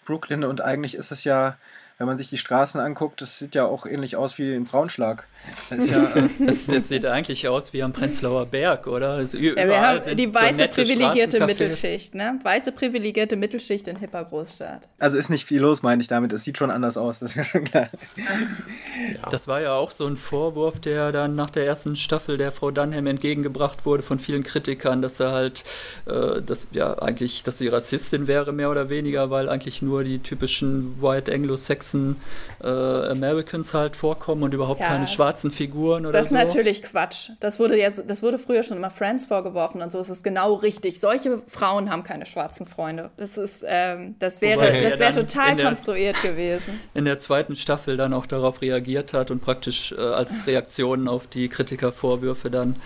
[0.05, 1.57] Brooklyn und eigentlich ist es ja
[1.99, 5.27] wenn man sich die Straßen anguckt, das sieht ja auch ähnlich aus wie in Braunschlag.
[5.69, 9.21] Das, ja, äh, das, das sieht eigentlich aus wie am Prenzlauer Berg, oder?
[9.21, 12.39] ja, wir haben die weiße so privilegierte Mittelschicht, ne?
[12.41, 14.89] Weiße privilegierte Mittelschicht in hipper Großstadt.
[15.01, 16.33] Also ist nicht viel los, meine ich damit.
[16.33, 17.89] Es sieht schon anders aus, das ist mir schon klar.
[18.17, 18.25] Ja.
[19.31, 22.71] Das war ja auch so ein Vorwurf, der dann nach der ersten Staffel der Frau
[22.71, 25.65] Dunham entgegengebracht wurde von vielen Kritikern, dass da halt,
[26.07, 30.19] äh, dass ja eigentlich, dass sie Rassistin wäre, mehr oder weniger, weil eigentlich nur die
[30.19, 32.17] typischen White Anglo-Sex weißen
[32.63, 36.19] äh, Americans halt vorkommen und überhaupt ja, keine schwarzen Figuren oder so.
[36.19, 37.31] Das ist natürlich Quatsch.
[37.41, 40.55] Das wurde ja, das wurde früher schon immer Friends vorgeworfen und so ist es genau
[40.55, 41.01] richtig.
[41.01, 43.11] Solche Frauen haben keine schwarzen Freunde.
[43.17, 46.81] Das ist, ähm, das wäre, Wobei, das wäre total der, konstruiert gewesen.
[46.95, 51.27] In der zweiten Staffel dann auch darauf reagiert hat und praktisch äh, als Reaktion auf
[51.27, 52.77] die Kritikervorwürfe dann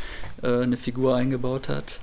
[0.43, 2.01] äh, eine Figur eingebaut hat.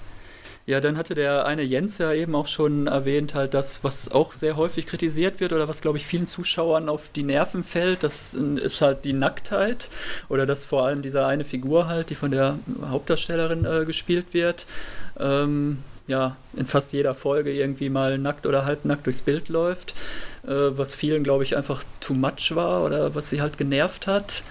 [0.66, 4.36] Ja, dann hatte der eine Jens ja eben auch schon erwähnt, halt das, was auch
[4.36, 8.36] sehr häufig kritisiert wird oder was, glaube ich, vielen Zuschauern auf die Nerven fällt, das
[8.36, 9.90] ist halt die Nacktheit
[10.28, 14.68] oder dass vor allem diese eine Figur halt, die von der Hauptdarstellerin äh, gespielt wird,
[15.20, 19.96] ähm, ja, in fast jeder Folge irgendwie mal nackt oder halbnackt durchs Bild läuft,
[20.46, 24.44] äh, was vielen, glaube ich, einfach too much war oder was sie halt genervt hat.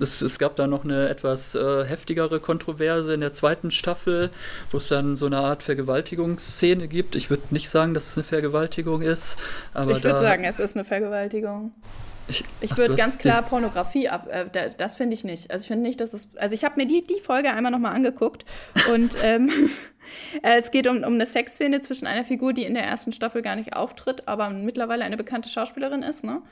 [0.00, 4.30] Es, es gab da noch eine etwas äh, heftigere Kontroverse in der zweiten Staffel,
[4.70, 7.16] wo es dann so eine Art Vergewaltigungsszene gibt.
[7.16, 9.36] Ich würde nicht sagen, dass es eine Vergewaltigung ist,
[9.74, 11.72] aber ich würde sagen, es ist eine Vergewaltigung.
[12.28, 14.28] Ich, ich würde ganz klar Pornografie ab.
[14.30, 15.50] Äh, das finde ich nicht.
[15.50, 16.28] Also ich finde nicht, dass es.
[16.36, 18.44] Also ich habe mir die, die Folge einmal nochmal angeguckt
[18.92, 19.50] und ähm,
[20.42, 23.42] äh, es geht um, um eine Sexszene zwischen einer Figur, die in der ersten Staffel
[23.42, 26.42] gar nicht auftritt, aber mittlerweile eine bekannte Schauspielerin ist, ne?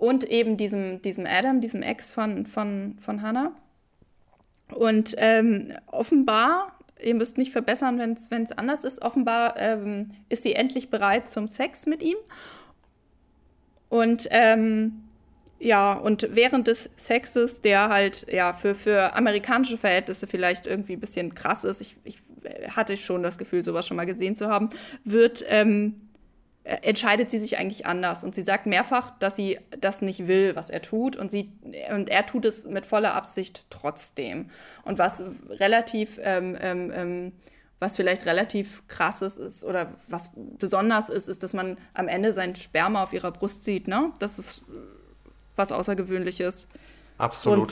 [0.00, 3.52] Und eben diesem, diesem Adam, diesem Ex von, von, von Hannah.
[4.74, 10.54] Und ähm, offenbar, ihr müsst mich verbessern, wenn es anders ist, offenbar ähm, ist sie
[10.54, 12.16] endlich bereit zum Sex mit ihm.
[13.90, 15.02] Und ähm,
[15.58, 21.00] ja, und während des Sexes, der halt ja für, für amerikanische Verhältnisse vielleicht irgendwie ein
[21.00, 22.16] bisschen krass ist, ich, ich
[22.70, 24.70] hatte schon das Gefühl, sowas schon mal gesehen zu haben,
[25.04, 26.09] wird ähm, äh,
[26.64, 28.22] entscheidet sie sich eigentlich anders.
[28.22, 31.16] Und sie sagt mehrfach, dass sie das nicht will, was er tut.
[31.16, 31.52] Und, sie,
[31.92, 34.50] und er tut es mit voller Absicht trotzdem.
[34.84, 37.32] Und was relativ, ähm, ähm, ähm,
[37.78, 42.54] was vielleicht relativ krasses ist oder was besonders ist, ist, dass man am Ende sein
[42.54, 43.88] Sperma auf ihrer Brust sieht.
[43.88, 44.12] Ne?
[44.18, 44.62] Das ist
[45.56, 46.68] was Außergewöhnliches.
[47.16, 47.70] Absolut.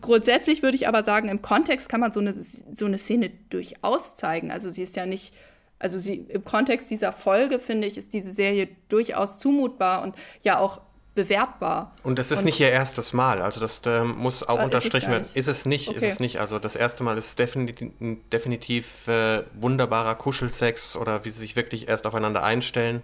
[0.00, 4.14] grundsätzlich würde ich aber sagen, im Kontext kann man so eine, so eine Szene durchaus
[4.14, 4.50] zeigen.
[4.50, 5.34] Also sie ist ja nicht
[5.78, 10.58] also sie, im Kontext dieser Folge, finde ich, ist diese Serie durchaus zumutbar und ja
[10.58, 10.80] auch
[11.14, 11.92] bewertbar.
[12.02, 15.10] Und das ist nicht ihr erstes Mal, also das äh, muss auch ist es unterstrichen
[15.10, 15.26] werden.
[15.34, 16.08] Ist es nicht, ist Okay.
[16.08, 16.40] es nicht.
[16.40, 17.90] Also das erste Mal ist definitiv,
[18.32, 23.02] definitiv äh, wunderbarer Kuschelsex oder wie sie sich wirklich erst aufeinander einstellen.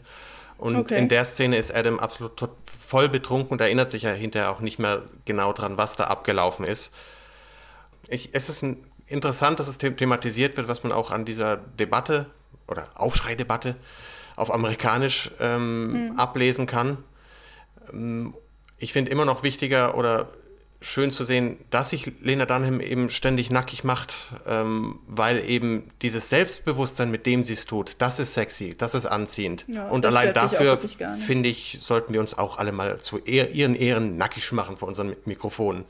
[0.58, 0.98] Und Okay.
[0.98, 4.60] in der Szene ist Adam absolut tot, voll betrunken und erinnert sich ja hinterher auch
[4.60, 6.94] nicht mehr genau dran, was da abgelaufen ist.
[8.08, 11.56] Ich, es ist ein, interessant, dass es the thematisiert wird, was man auch an dieser
[11.56, 12.26] Debatte
[12.68, 13.76] oder Aufschreidebatte
[14.36, 16.98] auf amerikanisch ähm, ablesen kann.
[17.92, 18.34] Ähm,
[18.78, 20.28] ich finde immer noch wichtiger oder
[20.82, 24.14] schön zu sehen, dass sich Lena Dunham eben ständig nackig macht,
[24.46, 29.06] ähm, weil eben dieses Selbstbewusstsein, mit dem sie es tut, das ist sexy, das ist
[29.06, 29.64] anziehend.
[29.68, 30.78] Ja, Und allein dafür,
[31.18, 34.88] finde ich, sollten wir uns auch alle mal zu ehr ihren Ehren nackig machen vor
[34.88, 35.84] unseren Mikrofonen.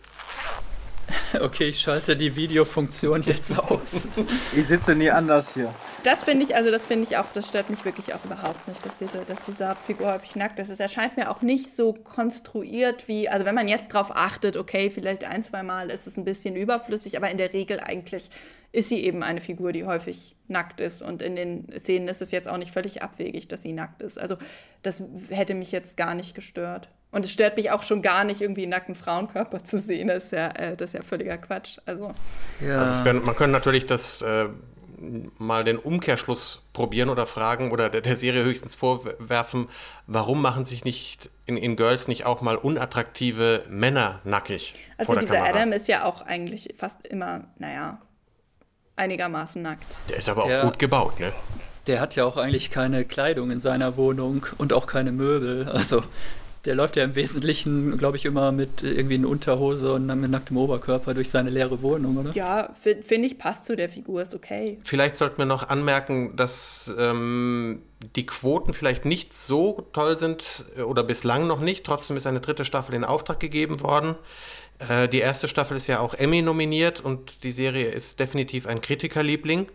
[1.41, 4.09] Okay, ich schalte die Videofunktion jetzt aus.
[4.57, 5.75] Ich sitze nie anders hier.
[6.03, 8.85] Das finde ich, also das finde ich auch, das stört mich wirklich auch überhaupt nicht,
[8.85, 10.69] dass diese, dass diese Hauptfigur häufig nackt ist.
[10.69, 14.91] Es erscheint mir auch nicht so konstruiert wie, also wenn man jetzt drauf achtet, okay,
[14.91, 18.31] vielleicht ein, zwei Mal ist es ein bisschen überflüssig, aber in der Regel eigentlich
[18.73, 21.03] ist sie eben eine Figur, die häufig nackt ist.
[21.03, 24.19] Und in den Szenen ist es jetzt auch nicht völlig abwegig, dass sie nackt ist.
[24.19, 24.37] Also
[24.83, 26.89] das hätte mich jetzt gar nicht gestört.
[27.13, 30.09] Und es stört mich auch schon gar nicht, irgendwie einen nackten Frauenkörper zu sehen.
[30.09, 31.79] Das ist ja, äh, das ist ja völliger Quatsch.
[31.87, 32.13] Also
[32.61, 32.81] Ja.
[32.81, 34.49] Also es können, man könnte natürlich das äh,
[35.39, 39.69] mal den Umkehrschluss probieren oder fragen oder der, der Serie höchstens vorwerfen,
[40.07, 45.15] warum machen sich nicht in, in Girls nicht auch mal unattraktive Männer nackig Also vor
[45.17, 45.51] der dieser Kamera?
[45.59, 48.01] Adam ist ja auch eigentlich fast immer, naja,
[48.97, 49.97] einigermaßen nackt.
[50.09, 50.63] Der ist aber auch Ja.
[50.65, 51.33] gut gebaut, ne?
[51.89, 55.69] Der hat ja auch eigentlich keine Kleidung in seiner Wohnung und auch keine Möbel.
[55.69, 56.05] Also
[56.65, 60.31] der läuft ja im Wesentlichen, glaube ich, immer mit irgendwie einer Unterhose und dann mit
[60.31, 62.31] nacktem Oberkörper durch seine leere Wohnung, oder?
[62.35, 64.79] Ja, fi- finde ich, passt zu der Figur, ist okay.
[64.85, 67.83] Vielleicht sollten wir noch anmerken, dass ähm,
[68.15, 71.85] die Quoten vielleicht nicht so toll sind äh, oder bislang noch nicht.
[71.85, 74.15] Trotzdem ist eine dritte Staffel in Auftrag gegeben worden.
[74.89, 78.81] Äh, die erste Staffel ist ja auch Emmy nominiert und die Serie ist definitiv ein
[78.81, 79.67] Kritikerliebling.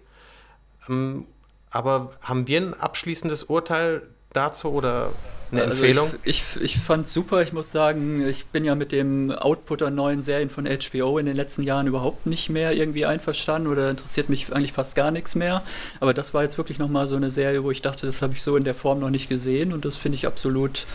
[0.88, 1.26] Ähm,
[1.70, 5.12] aber haben wir ein abschließendes Urteil dazu oder
[5.52, 6.12] eine Also Empfehlung?
[6.24, 9.96] Ich, ich, ich fand super, ich muss sagen, ich bin ja mit dem Output an
[9.96, 14.30] neuen Serien von HBO in den letzten Jahren überhaupt nicht mehr irgendwie einverstanden oder interessiert
[14.30, 15.64] mich eigentlich fast gar nichts mehr.
[16.00, 18.42] Aber das war jetzt wirklich nochmal so eine Serie, wo ich dachte, das habe ich
[18.42, 20.86] so in der Form noch nicht gesehen und das finde ich absolut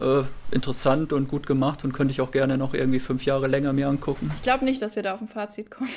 [0.00, 3.72] äh, interessant und gut gemacht und könnte ich auch gerne noch irgendwie fünf Jahre länger
[3.72, 4.30] mir angucken.
[4.36, 5.90] Ich glaube nicht, dass wir da auf ein Fazit kommen.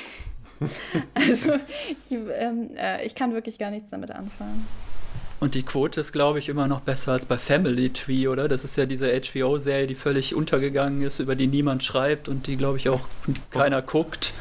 [1.14, 1.52] also,
[1.88, 4.66] ich, ähm, äh, ich kann wirklich gar nichts damit anfangen.
[5.40, 8.46] Und die Quote ist, glaube ich, immer noch besser als bei Family Tree, oder?
[8.46, 12.56] Das ist ja diese HBO-Serie, die völlig untergegangen ist, über die niemand schreibt und die,
[12.56, 13.08] glaube ich, auch
[13.50, 14.34] keiner guckt.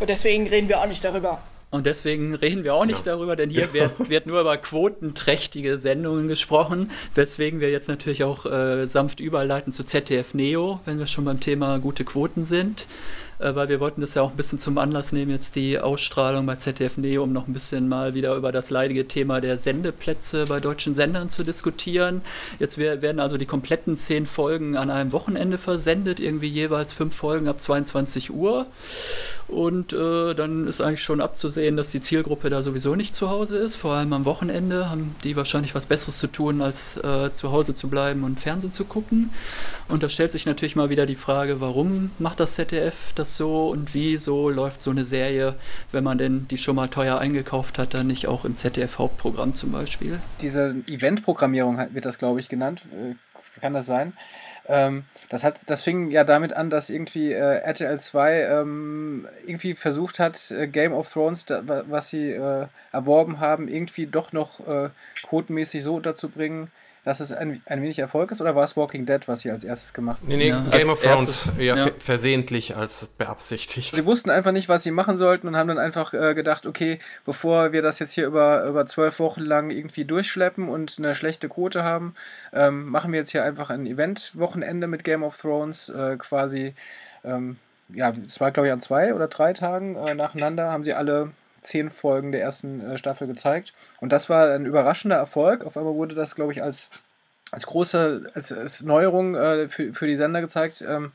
[0.00, 1.40] Und deswegen reden wir auch nicht darüber.
[1.70, 3.12] Und deswegen reden wir auch nicht Ja.
[3.14, 8.44] darüber, denn hier wird, wird nur über quotenträchtige Sendungen gesprochen, weswegen wir jetzt natürlich auch
[8.44, 12.86] äh, sanft überleiten zu ZDF Neo, wenn wir schon beim Thema gute Quoten sind.
[13.42, 16.46] Äh, weil wir wollten das ja auch ein bisschen zum Anlass nehmen, jetzt die Ausstrahlung
[16.46, 20.44] bei ZDF Neo, um noch ein bisschen mal wieder über das leidige Thema der Sendeplätze
[20.46, 22.22] bei deutschen Sendern zu diskutieren.
[22.60, 27.16] Jetzt wer- werden also die kompletten zehn Folgen an einem Wochenende versendet, irgendwie jeweils fünf
[27.16, 28.66] Folgen ab 22 Uhr.
[29.52, 33.58] Und äh, dann ist eigentlich schon abzusehen, dass die Zielgruppe da sowieso nicht zu Hause
[33.58, 33.76] ist.
[33.76, 37.74] Vor allem am Wochenende haben die wahrscheinlich was Besseres zu tun, als äh, zu Hause
[37.74, 39.30] zu bleiben und Fernsehen zu gucken.
[39.88, 43.68] Und da stellt sich natürlich mal wieder die Frage, warum macht das ZDF das so
[43.68, 45.54] und wieso läuft so eine Serie,
[45.90, 49.72] wenn man denn die schon mal teuer eingekauft hat, dann nicht auch im ZDF-Hauptprogramm zum
[49.72, 50.18] Beispiel?
[50.40, 52.86] Diese Eventprogrammierung wird das, glaube ich, genannt.
[52.90, 54.14] Äh, Kann das sein?
[54.68, 59.74] Ähm, das, hat, das fing ja damit an, dass irgendwie äh, RTL 2 ähm, irgendwie
[59.74, 64.32] versucht hat, äh, Game of Thrones, da, wa- was sie äh, erworben haben, irgendwie doch
[64.32, 64.90] noch äh,
[65.22, 66.70] quotenmäßig so unterzubringen,
[67.04, 68.40] dass es ein, ein wenig Erfolg ist.
[68.40, 70.28] Oder war es Walking Dead, was sie als erstes gemacht haben?
[70.28, 71.84] Nee, nee, Ja, Game als of Thrones, erstes- ja, ja.
[71.86, 73.94] ver- versehentlich als beabsichtigt.
[73.94, 76.98] Sie wussten einfach nicht, was sie machen sollten und haben dann einfach äh, gedacht, okay,
[77.26, 81.48] bevor wir das jetzt hier über, über zwölf Wochen lang irgendwie durchschleppen und eine schlechte
[81.48, 82.14] Quote haben,
[82.52, 86.74] ähm, machen wir jetzt hier einfach ein Event-Wochenende mit Game of Thrones äh, quasi.
[87.24, 87.56] Ähm,
[87.88, 91.30] ja, es war glaube ich an zwei oder drei Tagen äh, nacheinander, haben sie alle
[91.62, 93.72] zehn Folgen der ersten äh, Staffel gezeigt.
[94.00, 95.64] Und das war ein überraschender Erfolg.
[95.64, 96.90] Auf einmal wurde das, glaube ich, als,
[97.50, 100.84] als große als, als Neuerung äh, für, für die Sender gezeigt.
[100.86, 101.12] Ähm,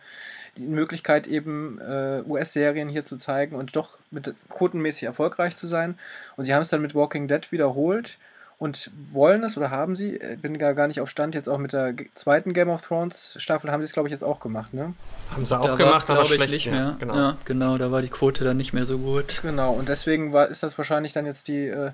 [0.57, 5.99] die Möglichkeit eben äh, US-Serien hier zu zeigen und doch mit quotenmäßig erfolgreich zu sein.
[6.35, 8.17] Und sie haben es dann mit Walking Dead wiederholt
[8.59, 11.59] und wollen es oder haben sie, äh, bin gar, gar nicht auf Stand, jetzt auch
[11.59, 14.73] mit der zweiten Game of Thrones Staffel haben sie es, glaube ich, jetzt auch gemacht,
[14.73, 14.93] ne?
[15.31, 16.51] Haben sie auch da gemacht, aber schlecht.
[16.51, 16.79] nicht mehr.
[16.79, 17.15] Ja, genau.
[17.15, 19.41] Ja, genau, da war die Quote dann nicht mehr so gut.
[19.43, 21.91] Genau, und deswegen war, ist das wahrscheinlich dann jetzt die, äh,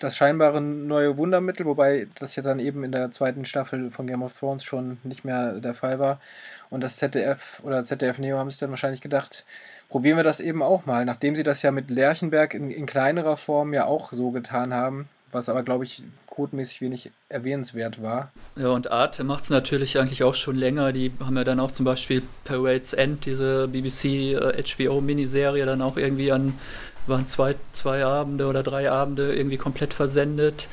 [0.00, 4.22] das scheinbare neue Wundermittel, wobei das ja dann eben in der zweiten Staffel von Game
[4.22, 6.20] of Thrones schon nicht mehr der Fall war.
[6.70, 9.44] Und das ZDF oder ZDF Neo haben sich dann wahrscheinlich gedacht,
[9.90, 13.36] probieren wir das eben auch mal, nachdem sie das ja mit Lerchenberg in, in kleinerer
[13.36, 18.32] Form ja auch so getan haben, was aber, glaube ich, codemäßig wenig erwähnenswert war.
[18.56, 20.92] Ja, und Arte macht es natürlich eigentlich auch schon länger.
[20.92, 25.96] Die haben ja dann auch zum Beispiel Parade's End, diese BBC äh, HBO-Miniserie, dann auch
[25.96, 26.58] irgendwie an,
[27.06, 30.68] waren zwei, zwei Abende oder drei Abende irgendwie komplett versendet.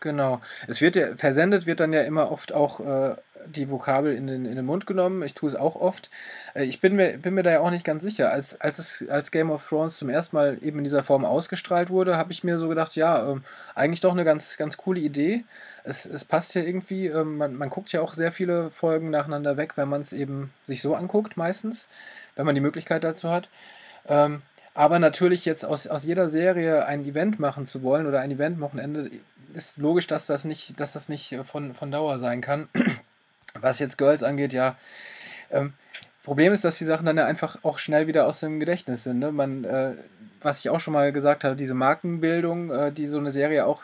[0.00, 0.40] Genau.
[0.66, 3.14] Es wird ja, versendet wird dann ja immer oft auch äh,
[3.46, 5.22] die Vokabel in den, in den Mund genommen.
[5.22, 6.10] Ich tue es auch oft.
[6.54, 8.32] Äh, ich bin mir, bin mir da ja auch nicht ganz sicher.
[8.32, 11.90] Als, als es als Game of Thrones zum ersten Mal eben in dieser Form ausgestrahlt
[11.90, 15.44] wurde, habe ich mir so gedacht, ja, ähm, eigentlich doch eine ganz, ganz coole Idee.
[15.84, 19.56] Es, es passt ja irgendwie, ähm, man, man guckt ja auch sehr viele Folgen nacheinander
[19.56, 21.88] weg, wenn man es eben sich so anguckt, meistens,
[22.36, 23.48] wenn man die Möglichkeit dazu hat.
[24.08, 24.42] Ähm,
[24.74, 29.10] aber natürlich jetzt aus, aus jeder Serie ein Event machen zu wollen oder ein Event-Wochenende,
[29.54, 32.68] ist logisch, dass das nicht, dass das nicht von, von Dauer sein kann.
[33.60, 34.76] Was jetzt Girls angeht, ja.
[35.50, 35.74] Ähm,
[36.24, 39.18] Problem ist, dass die Sachen dann ja einfach auch schnell wieder aus dem Gedächtnis sind.
[39.18, 39.32] Ne?
[39.32, 39.94] Man, äh,
[40.40, 43.82] was ich auch schon mal gesagt habe, diese Markenbildung, äh, die so eine Serie auch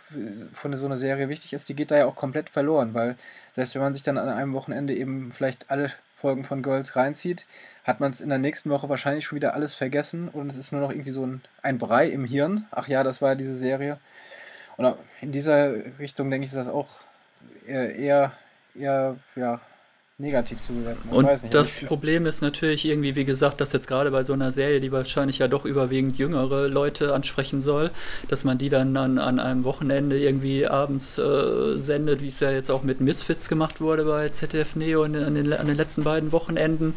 [0.52, 3.16] von so einer Serie wichtig ist, die geht da ja auch komplett verloren, weil
[3.52, 7.44] selbst wenn man sich dann an einem Wochenende eben vielleicht alle Folgen von Girls reinzieht,
[7.84, 10.72] hat man es in der nächsten Woche wahrscheinlich schon wieder alles vergessen und es ist
[10.72, 12.66] nur noch irgendwie so ein, ein Brei im Hirn.
[12.70, 13.98] Ach ja, das war ja diese Serie.
[14.76, 16.88] Und in dieser Richtung denke ich, ist das auch
[17.66, 18.32] eher,
[18.78, 19.60] eher ja,
[20.20, 21.08] negativ zu bewerten.
[21.10, 24.50] und nicht, das Problem ist natürlich irgendwie, wie gesagt, dass jetzt gerade bei so einer
[24.50, 27.92] Serie, die wahrscheinlich ja doch überwiegend jüngere Leute ansprechen soll,
[28.28, 32.50] dass man die dann an, an einem Wochenende irgendwie abends äh, sendet, wie es ja
[32.50, 36.02] jetzt auch mit Misfits gemacht wurde bei ZDF Neo in, an, den, an den letzten
[36.02, 36.96] beiden Wochenenden,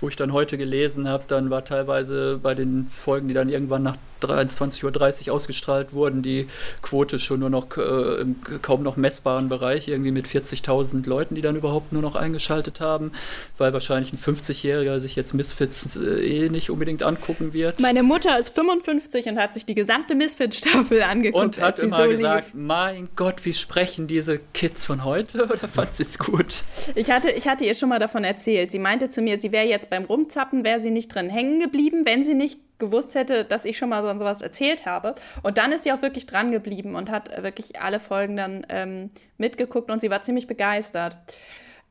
[0.00, 3.82] wo ich dann heute gelesen habe, dann war teilweise bei den Folgen, die dann irgendwann
[3.82, 6.46] nach 23.30 Uhr ausgestrahlt wurden, die
[6.82, 11.40] Quote schon nur noch äh, im kaum noch messbaren Bereich, irgendwie mit 40.000 Leuten, die
[11.40, 13.12] dann überhaupt nur noch eingeschaltet haben,
[13.58, 17.80] weil wahrscheinlich ein 50-Jähriger sich jetzt Misfits äh, eh nicht unbedingt angucken wird.
[17.80, 21.44] Meine Mutter ist 55 und hat sich die gesamte Misfits-Staffel angeguckt.
[21.44, 25.44] Und hat immer so gesagt, mein Gott, wie sprechen diese Kids von heute?
[25.50, 26.54] Oder fand sie es gut?
[26.94, 28.70] Ich hatte, ich hatte ihr schon mal davon erzählt.
[28.70, 32.02] Sie meinte zu mir, sie wäre jetzt beim Rumzappen, wäre sie nicht drin hängen geblieben,
[32.04, 35.14] wenn sie nicht gewusst hätte, dass ich schon mal so sowas erzählt habe.
[35.42, 39.10] Und dann ist sie auch wirklich dran geblieben und hat wirklich alle Folgen dann ähm,
[39.38, 41.16] mitgeguckt und sie war ziemlich begeistert.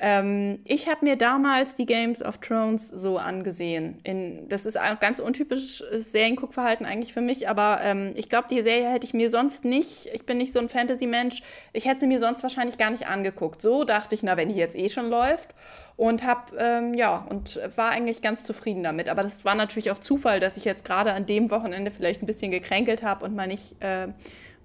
[0.01, 3.99] Ähm, ich habe mir damals die Games of Thrones so angesehen.
[4.05, 8.61] In, das ist ein ganz untypisches Serienguckverhalten eigentlich für mich, aber ähm, ich glaube, die
[8.61, 12.07] Serie hätte ich mir sonst nicht, ich bin nicht so ein Fantasy-Mensch, ich hätte sie
[12.07, 13.61] mir sonst wahrscheinlich gar nicht angeguckt.
[13.61, 15.49] So dachte ich, na, wenn die jetzt eh schon läuft
[15.97, 19.09] und habe ähm, ja und war eigentlich ganz zufrieden damit.
[19.09, 22.25] Aber das war natürlich auch Zufall, dass ich jetzt gerade an dem Wochenende vielleicht ein
[22.25, 24.07] bisschen gekränkelt habe und mal nicht äh,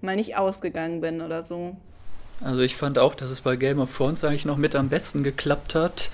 [0.01, 1.77] mal nicht ausgegangen bin oder so.
[2.41, 5.23] Also ich fand auch, dass es bei Game of Thrones eigentlich noch mit am besten
[5.23, 6.11] geklappt hat.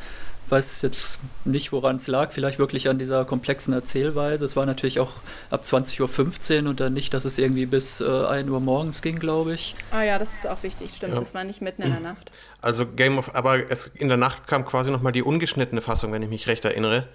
[0.49, 2.33] Weiß jetzt nicht, woran es lag.
[2.33, 4.45] Vielleicht wirklich an dieser komplexen Erzählweise.
[4.45, 5.13] Es war natürlich auch
[5.51, 9.21] ab 20.15 Uhr und dann nicht, dass es irgendwie bis äh, 1 Uhr morgens ging,
[9.21, 9.77] glaube ich.
[9.93, 10.93] Ah ja, das ist auch wichtig.
[10.93, 11.21] Stimmt, ja.
[11.21, 12.33] das war nicht mitten in der Nacht.
[12.61, 16.23] Also Game of, aber es, in der Nacht kam quasi nochmal die ungeschnittene Fassung, wenn
[16.23, 17.07] ich mich recht erinnere.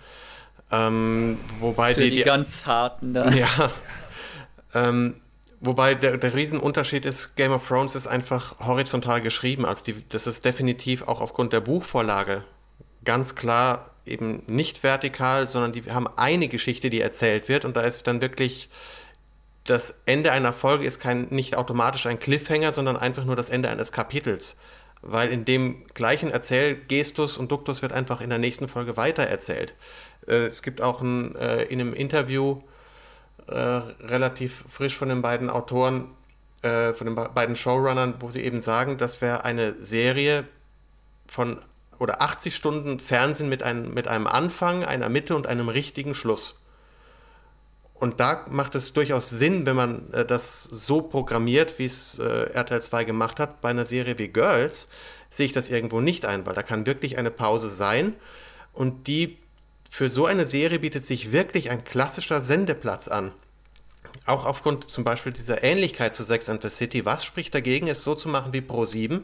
[0.71, 3.29] Ähm, wobei Für die, die, die ganz harten da.
[3.29, 3.49] Ja.
[4.75, 5.15] Ähm,
[5.61, 9.65] Wobei der, der Riesenunterschied ist, Game of Thrones ist einfach horizontal geschrieben.
[9.65, 12.43] Also die, das ist definitiv auch aufgrund der Buchvorlage
[13.05, 17.81] ganz klar eben nicht vertikal, sondern die haben eine Geschichte, die erzählt wird und da
[17.81, 18.69] ist dann wirklich
[19.63, 23.69] das Ende einer Folge ist kein nicht automatisch ein Cliffhanger, sondern einfach nur das Ende
[23.69, 24.59] eines Kapitels,
[25.01, 29.73] weil in dem gleichen Erzählgestus und Duktus wird einfach in der nächsten Folge weitererzählt.
[30.27, 32.61] Äh, es gibt auch ein, äh, in einem Interview
[33.47, 36.09] äh, relativ frisch von den beiden Autoren,
[36.61, 40.45] äh, von den beiden Showrunnern, wo sie eben sagen, das wäre eine Serie
[41.27, 41.59] von
[41.99, 46.61] oder 80 Stunden Fernsehen mit, ein, mit einem Anfang, einer Mitte und einem richtigen Schluss.
[47.93, 52.51] Und da macht es durchaus Sinn, wenn man äh, das so programmiert, wie es äh,
[52.51, 53.61] RTL 2 gemacht hat.
[53.61, 54.89] Bei einer Serie wie Girls
[55.29, 58.13] sehe ich das irgendwo nicht ein, weil da kann wirklich eine Pause sein
[58.73, 59.37] und die
[59.89, 63.31] für so eine Serie bietet sich wirklich ein klassischer Sendeplatz an.
[64.25, 67.05] Auch aufgrund zum Beispiel dieser Ähnlichkeit zu Sex and the City.
[67.05, 69.23] Was spricht dagegen, es so zu machen wie Pro 7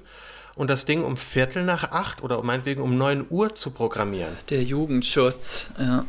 [0.56, 4.38] und das Ding um Viertel nach acht oder meinetwegen um neun Uhr zu programmieren?
[4.50, 6.06] Der Jugendschutz, ja.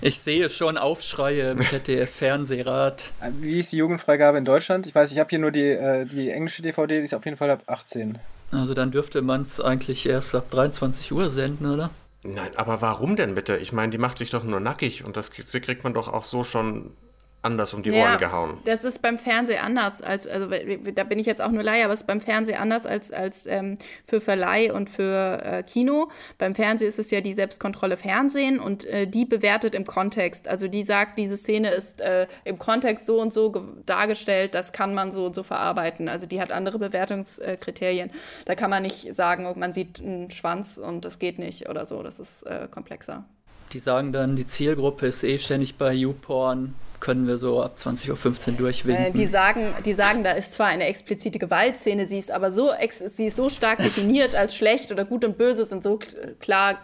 [0.00, 3.10] Ich sehe schon Aufschreie im ZDF-Fernsehrat.
[3.40, 4.86] Wie ist die Jugendfreigabe in Deutschland?
[4.86, 7.38] Ich weiß, ich habe hier nur die, äh, die englische DVD, die ist auf jeden
[7.38, 8.18] Fall ab 18.
[8.50, 11.88] Also dann dürfte man es eigentlich erst ab 23 Uhr senden, oder?
[12.26, 13.58] Nein, aber warum denn bitte?
[13.58, 16.42] Ich meine, die macht sich doch nur nackig und das kriegt man doch auch so
[16.42, 16.96] schon
[17.44, 18.58] anders um die ja, Ohren gehauen.
[18.64, 21.94] Das ist beim Fernsehen anders als, also da bin ich jetzt auch nur Laie, aber
[21.94, 26.10] es ist beim Fernsehen anders als, als ähm, für Verleih und für äh, Kino.
[26.38, 30.48] Beim Fernsehen ist es ja die Selbstkontrolle Fernsehen und äh, die bewertet im Kontext.
[30.48, 33.52] Also die sagt, diese Szene ist äh, im Kontext so und so
[33.86, 36.08] dargestellt, das kann man so und so verarbeiten.
[36.08, 38.10] Also die hat andere Bewertungskriterien.
[38.46, 42.02] Da kann man nicht sagen, man sieht einen Schwanz und das geht nicht oder so.
[42.02, 43.24] Das ist äh, komplexer.
[43.72, 48.52] Die sagen dann, die Zielgruppe ist eh ständig bei YouPorn können wir so ab 20.15
[48.52, 49.04] Uhr durchwinken.
[49.04, 52.70] Äh, die, sagen, die sagen, da ist zwar eine explizite Gewaltszene, sie ist aber so,
[52.90, 55.98] sie ist so stark definiert als schlecht oder gut und böse, sind so
[56.40, 56.78] klar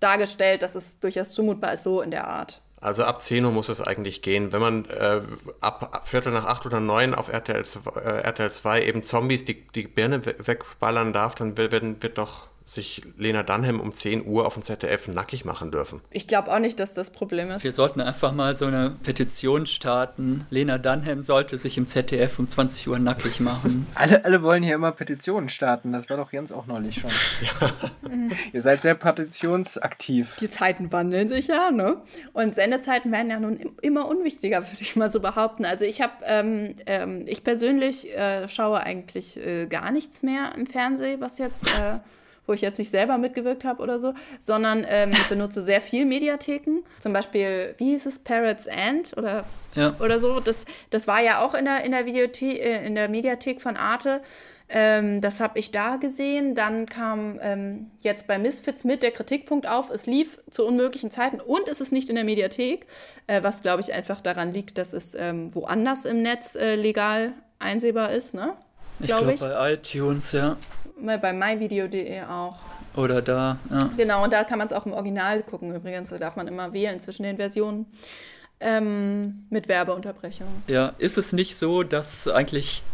[0.00, 2.60] dargestellt, dass es durchaus zumutbar ist, so in der Art.
[2.80, 4.52] Also ab 10 Uhr muss es eigentlich gehen.
[4.52, 5.20] Wenn man äh,
[5.60, 7.62] ab Viertel nach 8 oder 9 auf RTL,
[7.94, 11.72] äh, RTL 2 eben Zombies die, die Birne wegballern darf, dann wird,
[12.02, 16.00] wird doch sich Lena Dunham um 10 Uhr auf dem ZDF nackig machen dürfen.
[16.10, 17.64] Ich glaube auch nicht, dass das Problem ist.
[17.64, 20.46] Wir sollten einfach mal so eine Petition starten.
[20.50, 23.86] Lena Dunham sollte sich im ZDF um 20 Uhr nackig machen.
[23.94, 25.92] alle, alle wollen hier immer Petitionen starten.
[25.92, 27.10] Das war doch Jens auch neulich schon.
[27.60, 27.72] Ja.
[28.52, 30.36] Ihr seid sehr petitionsaktiv.
[30.40, 32.02] Die Zeiten wandeln sich ja, ne?
[32.32, 35.64] Und Sendezeiten werden ja nun immer unwichtiger, würde ich mal so behaupten.
[35.64, 40.66] Also ich habe, ähm, ähm, ich persönlich äh, schaue eigentlich äh, gar nichts mehr im
[40.66, 41.66] Fernsehen, was jetzt...
[41.78, 41.98] Äh,
[42.52, 46.04] wo ich jetzt nicht selber mitgewirkt habe oder so, sondern ähm, ich benutze sehr viel
[46.04, 46.82] Mediatheken.
[47.00, 49.94] Zum Beispiel, wie hieß es, Parrots End oder, ja.
[50.00, 50.38] oder so.
[50.38, 53.78] Das, das war ja auch in der, in der, Videothek, äh, in der Mediathek von
[53.78, 54.20] Arte.
[54.68, 56.54] Ähm, das habe ich da gesehen.
[56.54, 61.40] Dann kam ähm, jetzt bei Misfits mit der Kritikpunkt auf, es lief zu unmöglichen Zeiten
[61.40, 62.84] und es ist nicht in der Mediathek,
[63.28, 67.32] äh, was glaube ich einfach daran liegt, dass es ähm, woanders im Netz äh, legal
[67.58, 68.52] einsehbar ist, ne?
[69.00, 70.58] Ich glaube glaub bei iTunes, ja
[71.02, 72.56] bei myvideo.de auch.
[72.96, 73.90] Oder da, ja.
[73.96, 76.10] Genau, und da kann man es auch im Original gucken übrigens.
[76.10, 77.86] Da darf man immer wählen zwischen den Versionen.
[78.64, 80.46] Ähm, mit Werbeunterbrechung.
[80.68, 82.84] Ja, ist es nicht so, dass eigentlich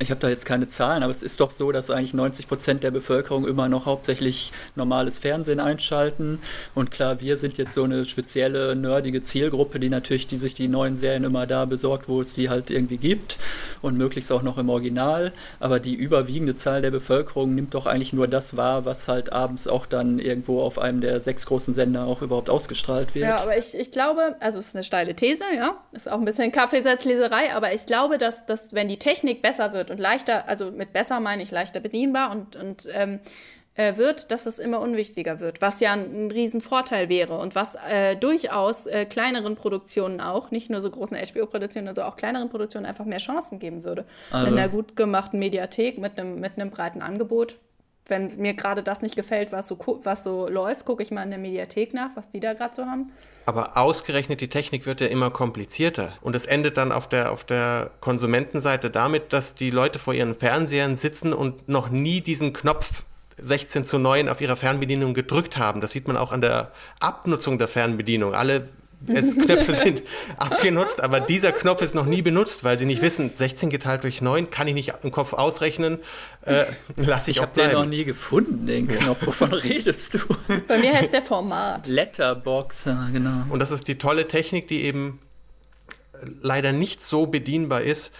[0.00, 2.84] ich habe da jetzt keine Zahlen, aber es ist doch so, dass eigentlich 90 Prozent
[2.84, 6.40] der Bevölkerung immer noch hauptsächlich normales Fernsehen einschalten.
[6.74, 10.68] Und klar, wir sind jetzt so eine spezielle, nerdige Zielgruppe, die natürlich die sich die
[10.68, 13.38] neuen Serien immer da besorgt, wo es die halt irgendwie gibt
[13.82, 15.32] und möglichst auch noch im Original.
[15.58, 19.66] Aber die überwiegende Zahl der Bevölkerung nimmt doch eigentlich nur das wahr, was halt abends
[19.66, 23.26] auch dann irgendwo auf einem der sechs großen Sender auch überhaupt ausgestrahlt wird.
[23.26, 26.24] Ja, aber ich, ich glaube, also es ist eine steile These, ja, ist auch ein
[26.24, 30.70] bisschen Kaffeesatzleserei, aber ich glaube, dass, dass wenn die Technik besser wird und leichter, also
[30.70, 33.20] mit besser meine ich leichter bedienbar und, und ähm,
[33.78, 37.76] äh, wird, dass es immer unwichtiger wird, was ja ein, ein Riesenvorteil wäre und was
[37.76, 42.86] äh, durchaus äh, kleineren Produktionen auch, nicht nur so großen HBO-Produktionen, also auch kleineren Produktionen
[42.86, 44.04] einfach mehr Chancen geben würde.
[44.32, 44.48] Also.
[44.48, 47.56] In einer gut gemachten Mediathek mit einem mit einem breiten Angebot
[48.08, 51.30] wenn mir gerade das nicht gefällt, was so, was so läuft, gucke ich mal in
[51.30, 53.12] der Mediathek nach, was die da gerade so haben.
[53.46, 56.14] Aber ausgerechnet die Technik wird ja immer komplizierter.
[56.22, 60.34] Und es endet dann auf der, auf der Konsumentenseite damit, dass die Leute vor ihren
[60.34, 63.04] Fernsehern sitzen und noch nie diesen Knopf
[63.40, 65.80] 16 zu 9 auf ihrer Fernbedienung gedrückt haben.
[65.80, 68.34] Das sieht man auch an der Abnutzung der Fernbedienung.
[68.34, 68.68] Alle
[69.06, 70.02] es Knöpfe sind
[70.36, 74.20] abgenutzt, aber dieser Knopf ist noch nie benutzt, weil sie nicht wissen, 16 geteilt durch
[74.20, 75.98] 9 kann ich nicht im Kopf ausrechnen,
[76.42, 76.64] äh,
[76.96, 79.26] lasse ich, ich habe den noch nie gefunden, den Knopf.
[79.26, 80.18] Wovon redest du?
[80.66, 81.86] Bei mir heißt der Format.
[81.86, 83.44] Letterbox, genau.
[83.48, 85.20] Und das ist die tolle Technik, die eben
[86.42, 88.14] leider nicht so bedienbar ist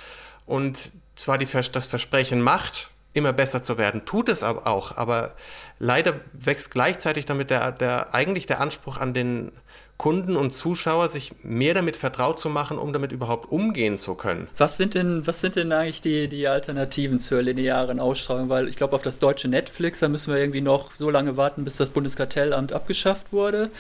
[0.47, 5.35] und zwar die, das Versprechen macht, immer besser zu werden, tut es aber auch, aber
[5.79, 9.53] leider wächst gleichzeitig damit der, der eigentlich der Anspruch an den
[9.99, 14.47] Kunden und Zuschauer sich mehr damit vertraut zu machen, um damit überhaupt umgehen zu können.
[14.57, 18.49] Was sind denn, was sind denn eigentlich die, die Alternativen zur linearen Ausstrahlung?
[18.49, 21.65] Weil ich glaube, auf das deutsche Netflix, da müssen wir irgendwie noch so lange warten,
[21.65, 23.71] bis das Bundeskartellamt abgeschafft wurde.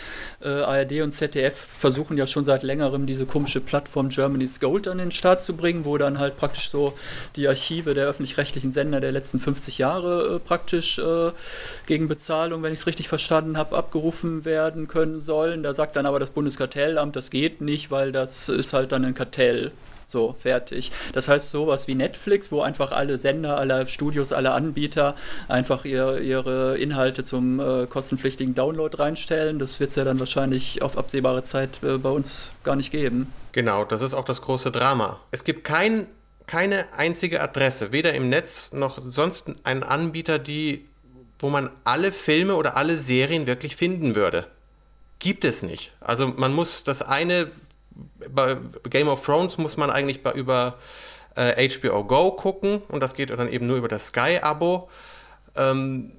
[0.42, 4.98] Äh, ARD und ZDF versuchen ja schon seit längerem diese komische Plattform Germany's Gold an
[4.98, 6.94] den Start zu bringen, wo dann halt praktisch so
[7.36, 11.30] die Archive der öffentlich-rechtlichen Sender der letzten 50 Jahre äh, praktisch äh,
[11.88, 15.62] gegen Bezahlung, wenn ich es richtig verstanden habe, abgerufen werden können sollen.
[15.64, 19.14] Da sagt dann aber das Bundeskartellamt, das geht nicht, weil das ist halt dann ein
[19.14, 19.72] Kartell.
[20.06, 20.90] So, fertig.
[21.12, 25.14] Das heißt, sowas wie Netflix, wo einfach alle Sender, alle Studios, alle Anbieter
[25.48, 30.80] einfach ihr, ihre Inhalte zum äh, kostenpflichtigen Download reinstellen, das wird es ja dann wahrscheinlich
[30.80, 33.30] auf absehbare Zeit äh, bei uns gar nicht geben.
[33.52, 35.20] Genau, das ist auch das große Drama.
[35.30, 36.06] Es gibt kein,
[36.46, 40.86] keine einzige Adresse, weder im Netz noch sonst einen Anbieter, die,
[41.38, 44.46] wo man alle Filme oder alle Serien wirklich finden würde.
[45.20, 45.92] gibt es nicht.
[46.00, 47.50] Also man muss das eine,
[48.28, 48.56] bei
[48.88, 50.78] Game of Thrones muss man eigentlich bei, über
[51.34, 54.88] äh, HBO Go gucken und das geht dann eben nur über das Sky-Abo.
[55.56, 56.12] Ähm,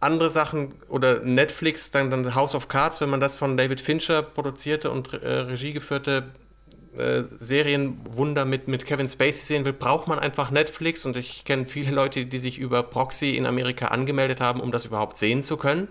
[0.00, 4.22] andere Sachen oder Netflix, dann, dann House of Cards, wenn man das von David Fincher
[4.22, 6.24] produzierte und äh, Regie geführte
[6.98, 11.66] äh, Serienwunder mit, mit Kevin Spacey sehen will, braucht man einfach Netflix und ich kenne
[11.66, 15.56] viele Leute, die sich über Proxy in Amerika angemeldet haben, um das überhaupt sehen zu
[15.56, 15.88] können.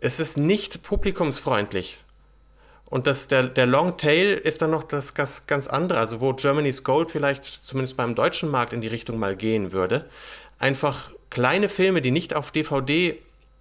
[0.00, 1.98] Es ist nicht publikumsfreundlich.
[2.86, 6.32] Und das, der, der Long Tail ist dann noch das ganz, ganz andere, also wo
[6.32, 10.06] Germany's Gold vielleicht zumindest beim deutschen Markt in die Richtung mal gehen würde.
[10.58, 13.18] Einfach kleine Filme, die nicht auf DVD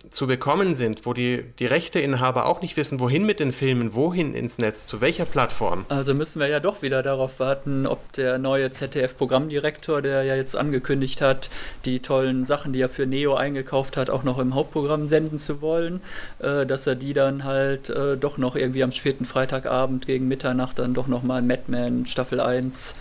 [0.10, 4.34] zu bekommen sind, wo die, die Rechteinhaber auch nicht wissen, wohin mit den Filmen, wohin
[4.34, 5.86] ins Netz, zu welcher Plattform.
[5.89, 10.55] Also müssen wir ja doch wieder darauf warten, ob der neue ZDF-Programmdirektor, der ja jetzt
[10.55, 11.49] angekündigt hat,
[11.86, 15.62] die tollen Sachen, die er für Neo eingekauft hat, auch noch im Hauptprogramm senden zu
[15.62, 16.01] wollen,
[16.39, 20.80] äh, dass er die dann halt äh, doch noch irgendwie am späten Freitagabend gegen Mitternacht
[20.80, 22.95] dann doch nochmal Madman Staffel 1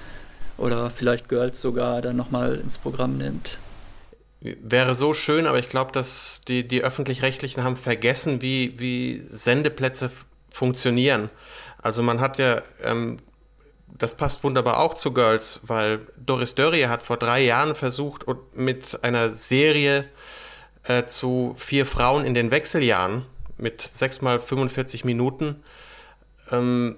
[0.59, 3.59] oder vielleicht Girls sogar dann nochmal ins Programm nimmt
[4.61, 10.11] wäre so schön, aber ich glaube, dass die, die öffentlich-rechtlichen haben vergessen, wie, wie Sendeplätze
[10.51, 11.31] funktionieren.
[11.79, 13.19] Also man hat ja, ähm,
[13.87, 19.03] das passt wunderbar auch zu Girls, weil Doris Dörrie hat vor drei Jahren versucht, mit
[19.05, 20.05] einer Serie
[20.85, 23.25] äh, zu vier Frauen in den Wechseljahren
[23.59, 25.63] mit sechs mal 45 Minuten
[26.51, 26.97] ähm,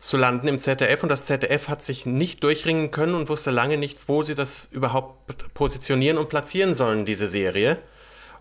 [0.00, 3.76] zu landen im ZDF und das ZDF hat sich nicht durchringen können und wusste lange
[3.76, 7.78] nicht, wo sie das überhaupt positionieren und platzieren sollen, diese Serie.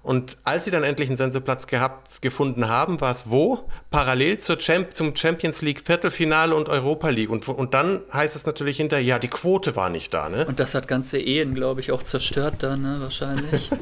[0.02, 3.68] Und als sie dann endlich einen Senseplatz gehabt, gefunden haben, war es wo?
[3.92, 7.30] Parallel zur Champ zum Champions League Viertelfinale und Europa League.
[7.30, 10.46] Und, und dann heißt es natürlich hinterher, ja, die Quote war nicht da, ne?
[10.46, 13.70] Und das hat ganze Ehen, glaube ich, auch zerstört dann, ne, wahrscheinlich.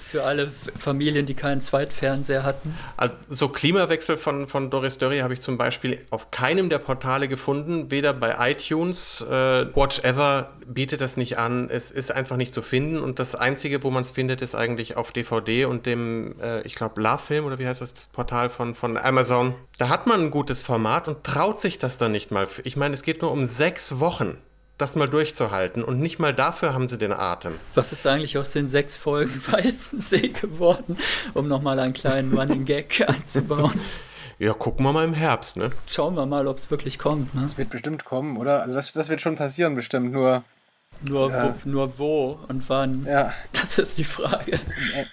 [0.00, 2.76] Für alle Familien, die keinen Zweitfernseher hatten.
[2.96, 7.28] Also so Klimawechsel von, von Doris Dörrie habe ich zum Beispiel auf keinem der Portale
[7.28, 11.68] gefunden, weder bei iTunes, äh, Watch Ever bietet das nicht an.
[11.70, 14.96] Es ist einfach nicht zu finden und das Einzige, wo man es findet, ist eigentlich
[14.96, 18.74] auf DVD und dem, äh, ich glaube, Love Film oder wie heißt das Portal von,
[18.74, 19.54] von Amazon.
[19.78, 22.46] Da hat man ein gutes Format und traut sich das dann nicht mal.
[22.64, 24.36] Ich meine, es geht nur um sechs Wochen
[24.82, 25.82] das mal durchzuhalten.
[25.82, 27.54] Und nicht mal dafür haben sie den Atem.
[27.74, 30.98] Was ist eigentlich aus den sechs Folgen Weißensee geworden,
[31.32, 33.80] um nochmal einen kleinen Running Gag einzubauen?
[34.38, 35.70] Ja, gucken wir mal im Herbst, ne?
[35.86, 37.44] Schauen wir mal, ob es wirklich kommt, ne?
[37.46, 38.62] Es wird bestimmt kommen, oder?
[38.62, 40.44] Also das, das wird schon passieren, bestimmt, nur...
[41.04, 41.54] Nur, ja.
[41.64, 43.06] wo, nur wo und wann?
[43.06, 43.32] Ja.
[43.52, 44.60] Das ist die Frage.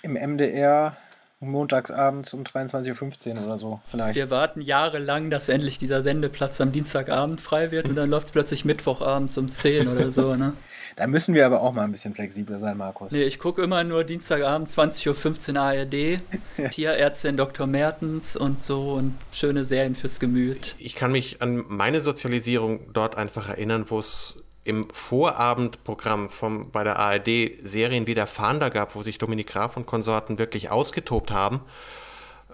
[0.03, 0.95] Im, im MDR
[1.39, 4.15] montagsabends um 23.15 Uhr oder so vielleicht.
[4.15, 8.31] Wir warten jahrelang, dass endlich dieser Sendeplatz am Dienstagabend frei wird und dann läuft es
[8.31, 10.53] plötzlich Mittwochabends um 10 oder so, ne?
[10.95, 13.11] Da müssen wir aber auch mal ein bisschen flexibler sein, Markus.
[13.11, 16.71] Nee, ich gucke immer nur Dienstagabend 20.15 Uhr ARD.
[16.73, 17.67] Tierärztin Dr.
[17.67, 20.75] Mertens und so und schöne Serien fürs Gemüt.
[20.77, 26.83] Ich kann mich an meine Sozialisierung dort einfach erinnern, wo es im Vorabendprogramm vom, bei
[26.83, 31.31] der ARD Serien wie der Fahnder gab, wo sich Dominik Graf und Konsorten wirklich ausgetobt
[31.31, 31.61] haben.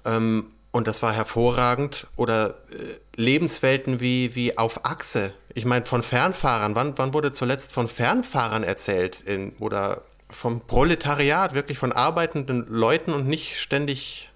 [0.06, 2.08] Ähm, und das war hervorragend.
[2.16, 5.34] Oder äh, Lebenswelten wie, wie auf Achse.
[5.54, 6.76] Ich meine, von Fernfahrern.
[6.76, 9.22] Wann, wann wurde zuletzt von Fernfahrern erzählt?
[9.22, 14.30] In, oder vom Proletariat, wirklich von arbeitenden Leuten und nicht ständig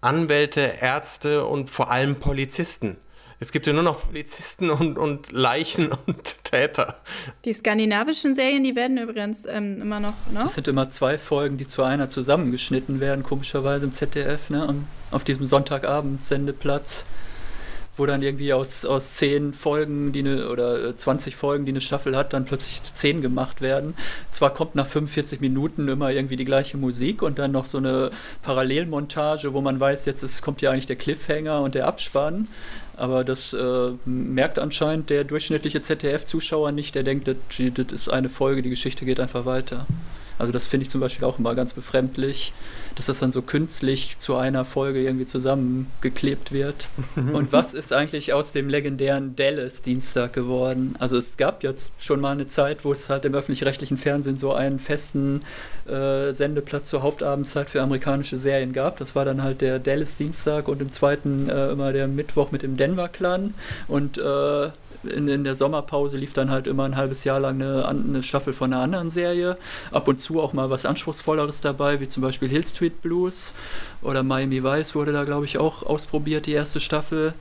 [0.00, 2.96] Anwälte, Ärzte und vor allem Polizisten.
[3.38, 7.00] Es gibt ja nur noch Polizisten und, und Leichen und Täter.
[7.44, 10.14] Die skandinavischen Serien, die werden übrigens ähm, immer noch.
[10.32, 10.40] Ne?
[10.40, 14.66] Das sind immer zwei Folgen, die zu einer zusammengeschnitten werden, komischerweise im ZDF, ne?
[14.66, 17.04] Und auf diesem Sonntagabend-Sendeplatz
[17.96, 21.80] wo dann irgendwie aus, aus zehn Folgen, die eine, oder 20 äh, Folgen, die eine
[21.80, 23.94] Staffel hat, dann plötzlich zehn gemacht werden.
[24.30, 28.10] Zwar kommt nach 45 Minuten immer irgendwie die gleiche Musik und dann noch so eine
[28.42, 32.48] Parallelmontage, wo man weiß, jetzt ist, kommt ja eigentlich der Cliffhanger und der Abspann.
[32.96, 36.94] Aber das äh, merkt anscheinend der durchschnittliche ZDF-Zuschauer nicht.
[36.94, 37.36] Der denkt, das,
[37.74, 39.86] das ist eine Folge, die Geschichte geht einfach weiter.
[40.38, 42.52] Also das finde ich zum Beispiel auch immer ganz befremdlich,
[42.94, 46.88] dass das dann so künstlich zu einer Folge irgendwie zusammengeklebt wird.
[47.32, 50.94] Und was ist eigentlich aus dem legendären Dallas-Dienstag geworden?
[50.98, 54.52] Also es gab jetzt schon mal eine Zeit, wo es halt im öffentlich-rechtlichen Fernsehen so
[54.52, 55.42] einen festen
[55.86, 58.98] äh, Sendeplatz zur Hauptabendzeit für amerikanische Serien gab.
[58.98, 62.76] Das war dann halt der Dallas-Dienstag und im zweiten äh, immer der Mittwoch mit dem
[62.76, 63.54] Denver-Clan.
[63.88, 64.70] Und äh,
[65.06, 68.52] in, in der Sommerpause lief dann halt immer ein halbes Jahr lang eine, eine, Staffel
[68.52, 69.56] von einer anderen Serie.
[69.92, 73.54] Ab und zu auch mal was Anspruchsvolleres dabei, wie zum Beispiel Hill Street Blues
[74.02, 77.34] oder Miami Vice wurde da, glaube ich, auch ausprobiert, die erste Staffel.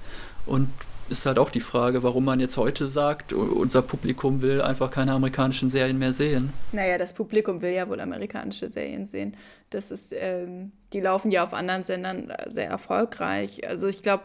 [0.46, 0.70] Und
[1.10, 5.14] ist halt auch die Frage, warum man jetzt heute sagt, unser Publikum will einfach keine
[5.14, 6.52] amerikanischen Serien mehr sehen.
[6.72, 9.38] Naja, das Publikum will ja wohl amerikanische Serien sehen.
[9.70, 13.68] Das ist, ähm, die laufen ja auf anderen Sendern sehr erfolgreich.
[13.68, 14.24] Also ich glaube,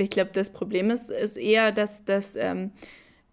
[0.00, 2.72] ich glaube, das Problem ist, ist eher, dass, dass ähm,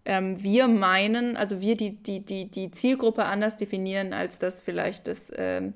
[0.04, 5.06] ähm, wir meinen, also wir die, die, die, die Zielgruppe anders definieren, als das vielleicht
[5.06, 5.74] das ähm,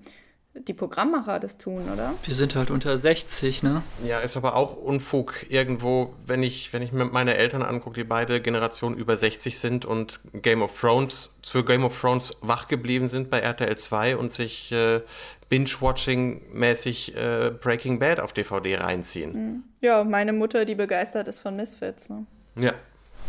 [0.54, 2.14] die Programmmacher das tun, oder?
[2.24, 3.82] Wir sind halt unter 60, ne?
[4.04, 8.04] Ja, ist aber auch Unfug irgendwo, wenn ich, wenn ich mir meine Eltern angucke, die
[8.04, 13.08] beide Generationen über 60 sind und Game of Thrones, für Game of Thrones wach geblieben
[13.08, 15.02] sind bei RTL 2 und sich äh,
[15.50, 19.32] Binge-Watching-mäßig äh, Breaking Bad auf DVD reinziehen.
[19.32, 19.62] Mhm.
[19.80, 22.26] Ja, meine Mutter, die begeistert ist von Misfits, ne?
[22.56, 22.74] Ja,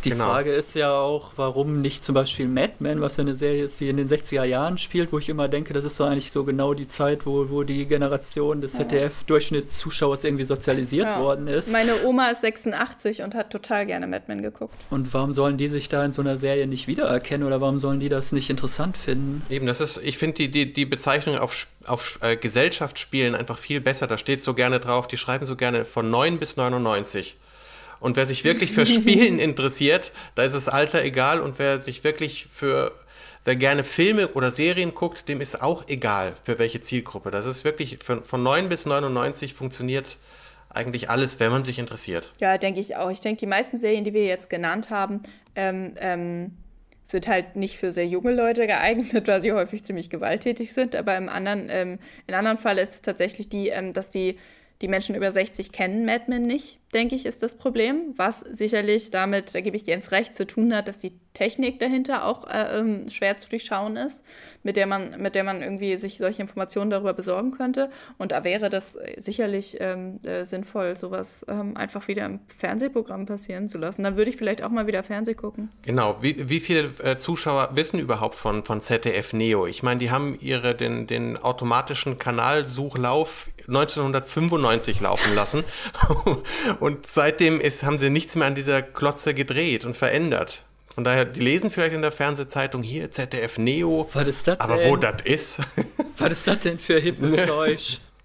[0.06, 0.26] die genau.
[0.26, 3.80] Frage ist ja auch, warum nicht zum Beispiel Mad Men, was ja eine Serie ist,
[3.80, 6.44] die in den 60er Jahren spielt, wo ich immer denke, das ist doch eigentlich so
[6.44, 11.20] genau die Zeit, wo, wo die Generation des ZDF-Durchschnittszuschauers irgendwie sozialisiert ja.
[11.20, 11.72] worden ist.
[11.72, 14.74] Meine Oma ist 86 und hat total gerne Mad Men geguckt.
[14.90, 18.00] Und warum sollen die sich da in so einer Serie nicht wiedererkennen oder warum sollen
[18.00, 19.44] die das nicht interessant finden?
[19.50, 23.82] Eben, das ist, ich finde die, die, die Bezeichnung auf, auf äh, Gesellschaftsspielen einfach viel
[23.82, 24.08] besser.
[24.08, 27.38] Da steht so gerne drauf, die schreiben so gerne von 9 bis 99.
[28.02, 31.40] Und wer sich wirklich für Spielen interessiert, da ist das Alter egal.
[31.40, 32.92] Und wer sich wirklich für,
[33.46, 37.32] wer gerne Filme oder Serien guckt, dem ist auch egal, für welche Zielgruppe.
[37.32, 40.18] Das ist wirklich von, von 9 bis 99 funktioniert
[40.70, 42.30] eigentlich alles, wenn man sich interessiert.
[42.40, 43.12] Ja, denke ich auch.
[43.12, 45.22] Ich denke, die meisten Serien, die wir jetzt genannt haben,
[45.56, 46.58] ähm, ähm,
[47.04, 50.96] sind halt nicht für sehr junge Leute geeignet, weil sie häufig ziemlich gewalttätig sind.
[50.96, 54.38] Aber im anderen, ähm, in anderen Fall ist es tatsächlich die, ähm, dass die
[54.82, 58.14] die Menschen über 60 kennen Mad Men nicht, denke ich, ist das Problem.
[58.18, 62.26] Was sicherlich damit, da gebe ich Jens recht, zu tun hat, dass die Technik dahinter
[62.26, 64.24] auch äh, ähm, schwer zu durchschauen ist,
[64.64, 67.90] mit der man, mit der man irgendwie sich solche Informationen darüber besorgen könnte.
[68.18, 73.70] Und da wäre das sicherlich ähm, äh, sinnvoll, sowas ähm, einfach wieder im Fernsehprogramm passieren
[73.70, 74.04] zu lassen.
[74.04, 75.70] Dann würde ich vielleicht auch mal wieder Fernseh gucken.
[75.84, 76.18] Genau.
[76.22, 79.66] Wie, wie viele äh, Zuschauer wissen überhaupt von, von ZDF Neo?
[79.68, 85.64] Ich meine, die haben ihre den, den automatischen Kanalsuchlauf 1995 laufen lassen.
[86.82, 90.64] Und seitdem ist, haben sie nichts mehr an dieser Klotze gedreht und verändert.
[90.94, 94.10] Von daher, die lesen vielleicht in der Fernsehzeitung hier ZDF Neo.
[94.14, 94.90] Was ist das aber denn?
[94.90, 95.60] wo das ist?
[96.18, 97.80] Was ist das denn für hippes Zeug?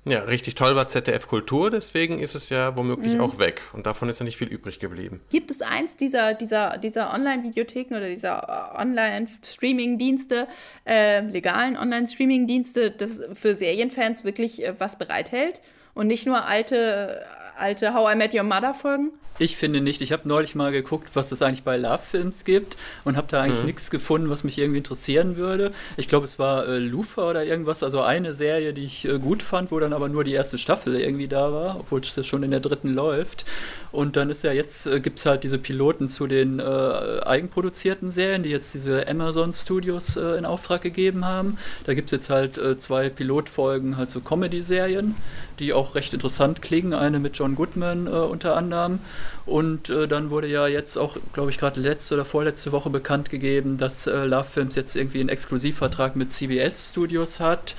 [0.08, 3.20] Ja, richtig toll war ZDF Kultur, deswegen ist es ja womöglich mhm.
[3.20, 3.60] auch weg.
[3.72, 5.20] Und davon ist ja nicht viel übrig geblieben.
[5.30, 10.46] Gibt es eins dieser, dieser, dieser Online-Videotheken oder dieser äh, Online-Streaming-Dienste,
[10.86, 15.60] äh, legalen Online-Streaming-Dienste, das für Serienfans wirklich äh, was bereithält?
[15.92, 17.24] Und nicht nur alte,
[17.56, 19.12] alte How I Met Your Mother Folgen?
[19.38, 20.00] Ich finde nicht.
[20.00, 23.42] Ich habe neulich mal geguckt, was es eigentlich bei Love Films gibt und habe da
[23.42, 23.66] eigentlich mhm.
[23.66, 25.72] nichts gefunden, was mich irgendwie interessieren würde.
[25.98, 29.42] Ich glaube, es war äh, Lufa oder irgendwas, also eine Serie, die ich äh, gut
[29.42, 32.50] fand, wo dann aber nur die erste Staffel irgendwie da war, obwohl es schon in
[32.50, 33.44] der dritten läuft.
[33.92, 38.10] Und dann ist ja jetzt, äh, gibt es halt diese Piloten zu den äh, eigenproduzierten
[38.10, 41.58] Serien, die jetzt diese Amazon Studios äh, in Auftrag gegeben haben.
[41.84, 45.14] Da gibt es jetzt halt äh, zwei Pilotfolgen, halt so Comedy-Serien,
[45.58, 46.94] die auch recht interessant klingen.
[46.94, 49.00] Eine mit John Goodman unter anderem.
[49.44, 53.30] Und äh, dann wurde ja jetzt auch, glaube ich, gerade letzte oder vorletzte Woche bekannt
[53.30, 57.76] gegeben, dass äh, Love Films jetzt irgendwie einen Exklusivvertrag mit CBS Studios hat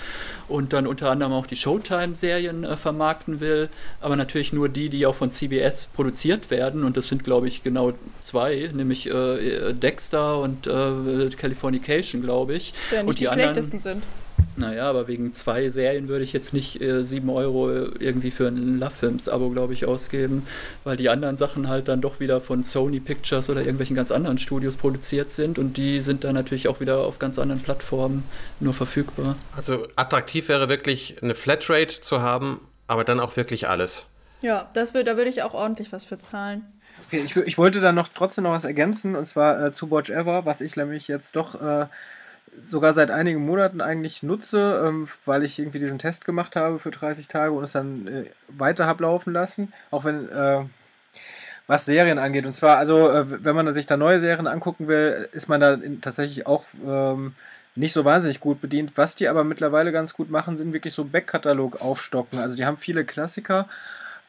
[0.47, 3.69] und dann unter anderem auch die Showtime-Serien äh, vermarkten will.
[3.99, 6.83] Aber natürlich nur die, die auch von CBS produziert werden.
[6.83, 12.73] Und das sind, glaube ich, genau zwei, nämlich äh, Dexter und äh, Californication, glaube ich.
[12.91, 14.03] Ja, nicht und die, die anderen, schlechtesten sind.
[14.59, 18.79] Naja, aber wegen zwei Serien würde ich jetzt nicht äh, 7 Euro irgendwie für ein
[18.79, 20.47] Love Films-Abo, glaube ich, ausgeben,
[20.83, 24.39] weil die anderen Sachen halt dann doch wieder von Sony Pictures oder irgendwelchen ganz anderen
[24.39, 28.23] Studios produziert sind und die sind dann natürlich auch wieder auf ganz anderen Plattformen
[28.59, 29.35] nur verfügbar.
[29.55, 34.07] Also attraktiv wäre wirklich eine Flatrate zu haben, aber dann auch wirklich alles.
[34.41, 36.65] Ja, das wird, da würde ich auch ordentlich was für zahlen.
[37.05, 40.09] Okay, ich, ich wollte da noch trotzdem noch was ergänzen und zwar äh, zu Watch
[40.09, 41.85] Ever, was ich nämlich jetzt doch äh,
[42.63, 46.91] sogar seit einigen Monaten eigentlich nutze, ähm, weil ich irgendwie diesen Test gemacht habe für
[46.91, 50.63] 30 Tage und es dann äh, weiter habe laufen lassen, auch wenn äh,
[51.67, 52.45] was Serien angeht.
[52.45, 55.73] Und zwar, also äh, wenn man sich da neue Serien angucken will, ist man da
[55.73, 57.35] in, tatsächlich auch ähm,
[57.75, 58.93] nicht so wahnsinnig gut bedient.
[58.95, 62.39] Was die aber mittlerweile ganz gut machen, sind wirklich so Backkatalog aufstocken.
[62.39, 63.67] Also die haben viele Klassiker,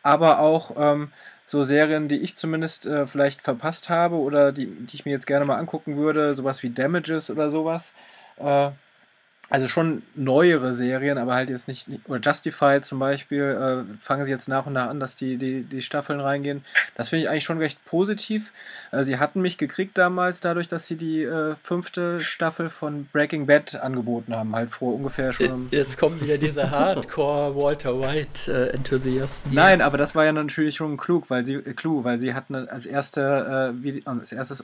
[0.02, 1.12] aber auch ähm,
[1.46, 5.26] so Serien, die ich zumindest äh, vielleicht verpasst habe oder die, die ich mir jetzt
[5.26, 7.92] gerne mal angucken würde, sowas wie Damages oder sowas.
[8.40, 8.70] Äh,
[9.50, 14.30] also schon neuere Serien, aber halt jetzt nicht, oder Justified zum Beispiel, äh, fangen sie
[14.30, 16.64] jetzt nach und nach an, dass die, die, die Staffeln reingehen.
[16.96, 18.52] Das finde ich eigentlich schon recht positiv.
[18.92, 23.46] Äh, sie hatten mich gekriegt damals dadurch, dass sie die äh, fünfte Staffel von Breaking
[23.46, 25.68] Bad angeboten haben, halt vor ungefähr schon.
[25.70, 29.54] Jetzt kommen wieder diese Hardcore Walter White äh, Enthusiasten.
[29.54, 32.54] Nein, aber das war ja natürlich schon klug, weil sie, äh, Clou, weil sie hatten
[32.54, 34.62] als erste, äh, Video, als erstes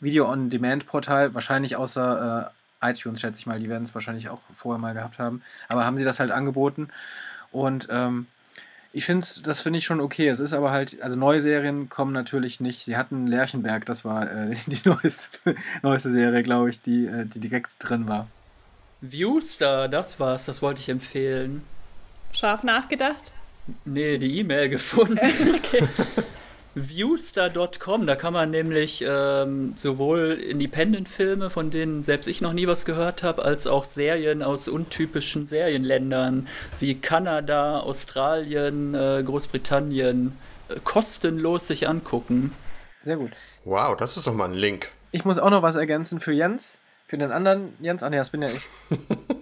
[0.00, 5.18] Video-on-Demand-Portal, wahrscheinlich außer iTunes, schätze ich mal, die werden es wahrscheinlich auch vorher mal gehabt
[5.18, 5.42] haben.
[5.68, 6.88] Aber haben sie das halt angeboten.
[7.50, 8.26] Und ähm,
[8.92, 10.28] ich finde, das finde ich schon okay.
[10.28, 12.84] Es ist aber halt, also neue Serien kommen natürlich nicht.
[12.84, 15.28] Sie hatten Lerchenberg, das war äh, die neueste,
[15.82, 18.28] neueste Serie, glaube ich, die, äh, die direkt drin war.
[19.02, 21.62] Viewstar, das war's, das wollte ich empfehlen.
[22.32, 23.32] Scharf nachgedacht?
[23.84, 25.18] Nee, die E-Mail gefunden.
[25.56, 25.86] okay.
[26.78, 32.84] Viewstar.com, da kann man nämlich ähm, sowohl Independent-Filme, von denen selbst ich noch nie was
[32.84, 36.48] gehört habe, als auch Serien aus untypischen Serienländern
[36.78, 40.36] wie Kanada, Australien, äh, Großbritannien
[40.68, 42.52] äh, kostenlos sich angucken.
[43.02, 43.32] Sehr gut.
[43.64, 44.90] Wow, das ist doch mal ein Link.
[45.12, 46.76] Ich muss auch noch was ergänzen für Jens.
[47.06, 48.02] Für den anderen Jens.
[48.02, 48.68] Ach nee, das bin ja ich.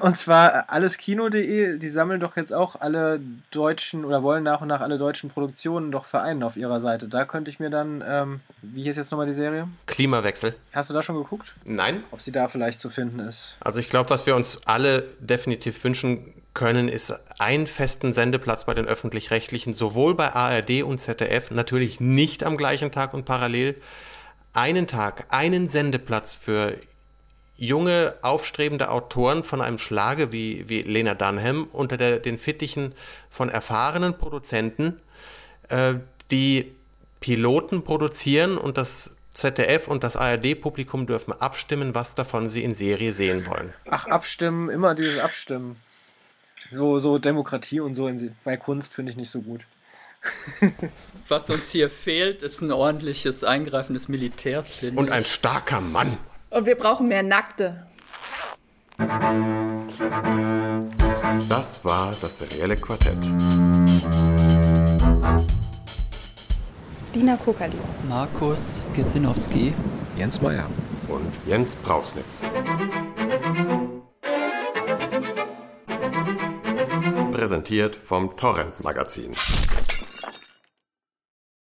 [0.00, 3.20] Und zwar alleskino.de, die sammeln doch jetzt auch alle
[3.50, 7.08] deutschen oder wollen nach und nach alle deutschen Produktionen doch vereinen auf ihrer Seite.
[7.08, 9.68] Da könnte ich mir dann, ähm, wie hieß jetzt nochmal die Serie?
[9.86, 10.54] Klimawechsel.
[10.72, 11.54] Hast du da schon geguckt?
[11.64, 12.02] Nein.
[12.10, 13.56] Ob sie da vielleicht zu finden ist.
[13.60, 18.74] Also ich glaube, was wir uns alle definitiv wünschen können, ist einen festen Sendeplatz bei
[18.74, 23.80] den öffentlich-rechtlichen, sowohl bei ARD und ZDF, natürlich nicht am gleichen Tag und parallel.
[24.52, 26.74] Einen Tag, einen Sendeplatz für
[27.56, 32.94] junge, aufstrebende Autoren von einem Schlage wie, wie Lena Dunham unter der, den Fittichen
[33.30, 35.00] von erfahrenen Produzenten,
[35.68, 35.94] äh,
[36.30, 36.74] die
[37.20, 43.12] Piloten produzieren und das ZDF und das ARD-Publikum dürfen abstimmen, was davon sie in Serie
[43.12, 43.72] sehen wollen.
[43.90, 45.76] Ach, abstimmen, immer dieses Abstimmen.
[46.70, 49.62] So, so Demokratie und so in, bei Kunst finde ich nicht so gut.
[51.28, 56.16] Was uns hier fehlt, ist ein ordentliches Eingreifen des Militärs, finde Und ein starker Mann.
[56.54, 57.84] Und wir brauchen mehr Nackte.
[61.48, 63.18] Das war das serielle Quartett.
[67.12, 67.76] Lina Kokali.
[68.08, 69.74] Markus Gierzinowski.
[70.16, 70.66] Jens Meyer.
[71.08, 72.40] Und Jens Brausnitz.
[77.32, 79.34] Präsentiert vom Torrent Magazin.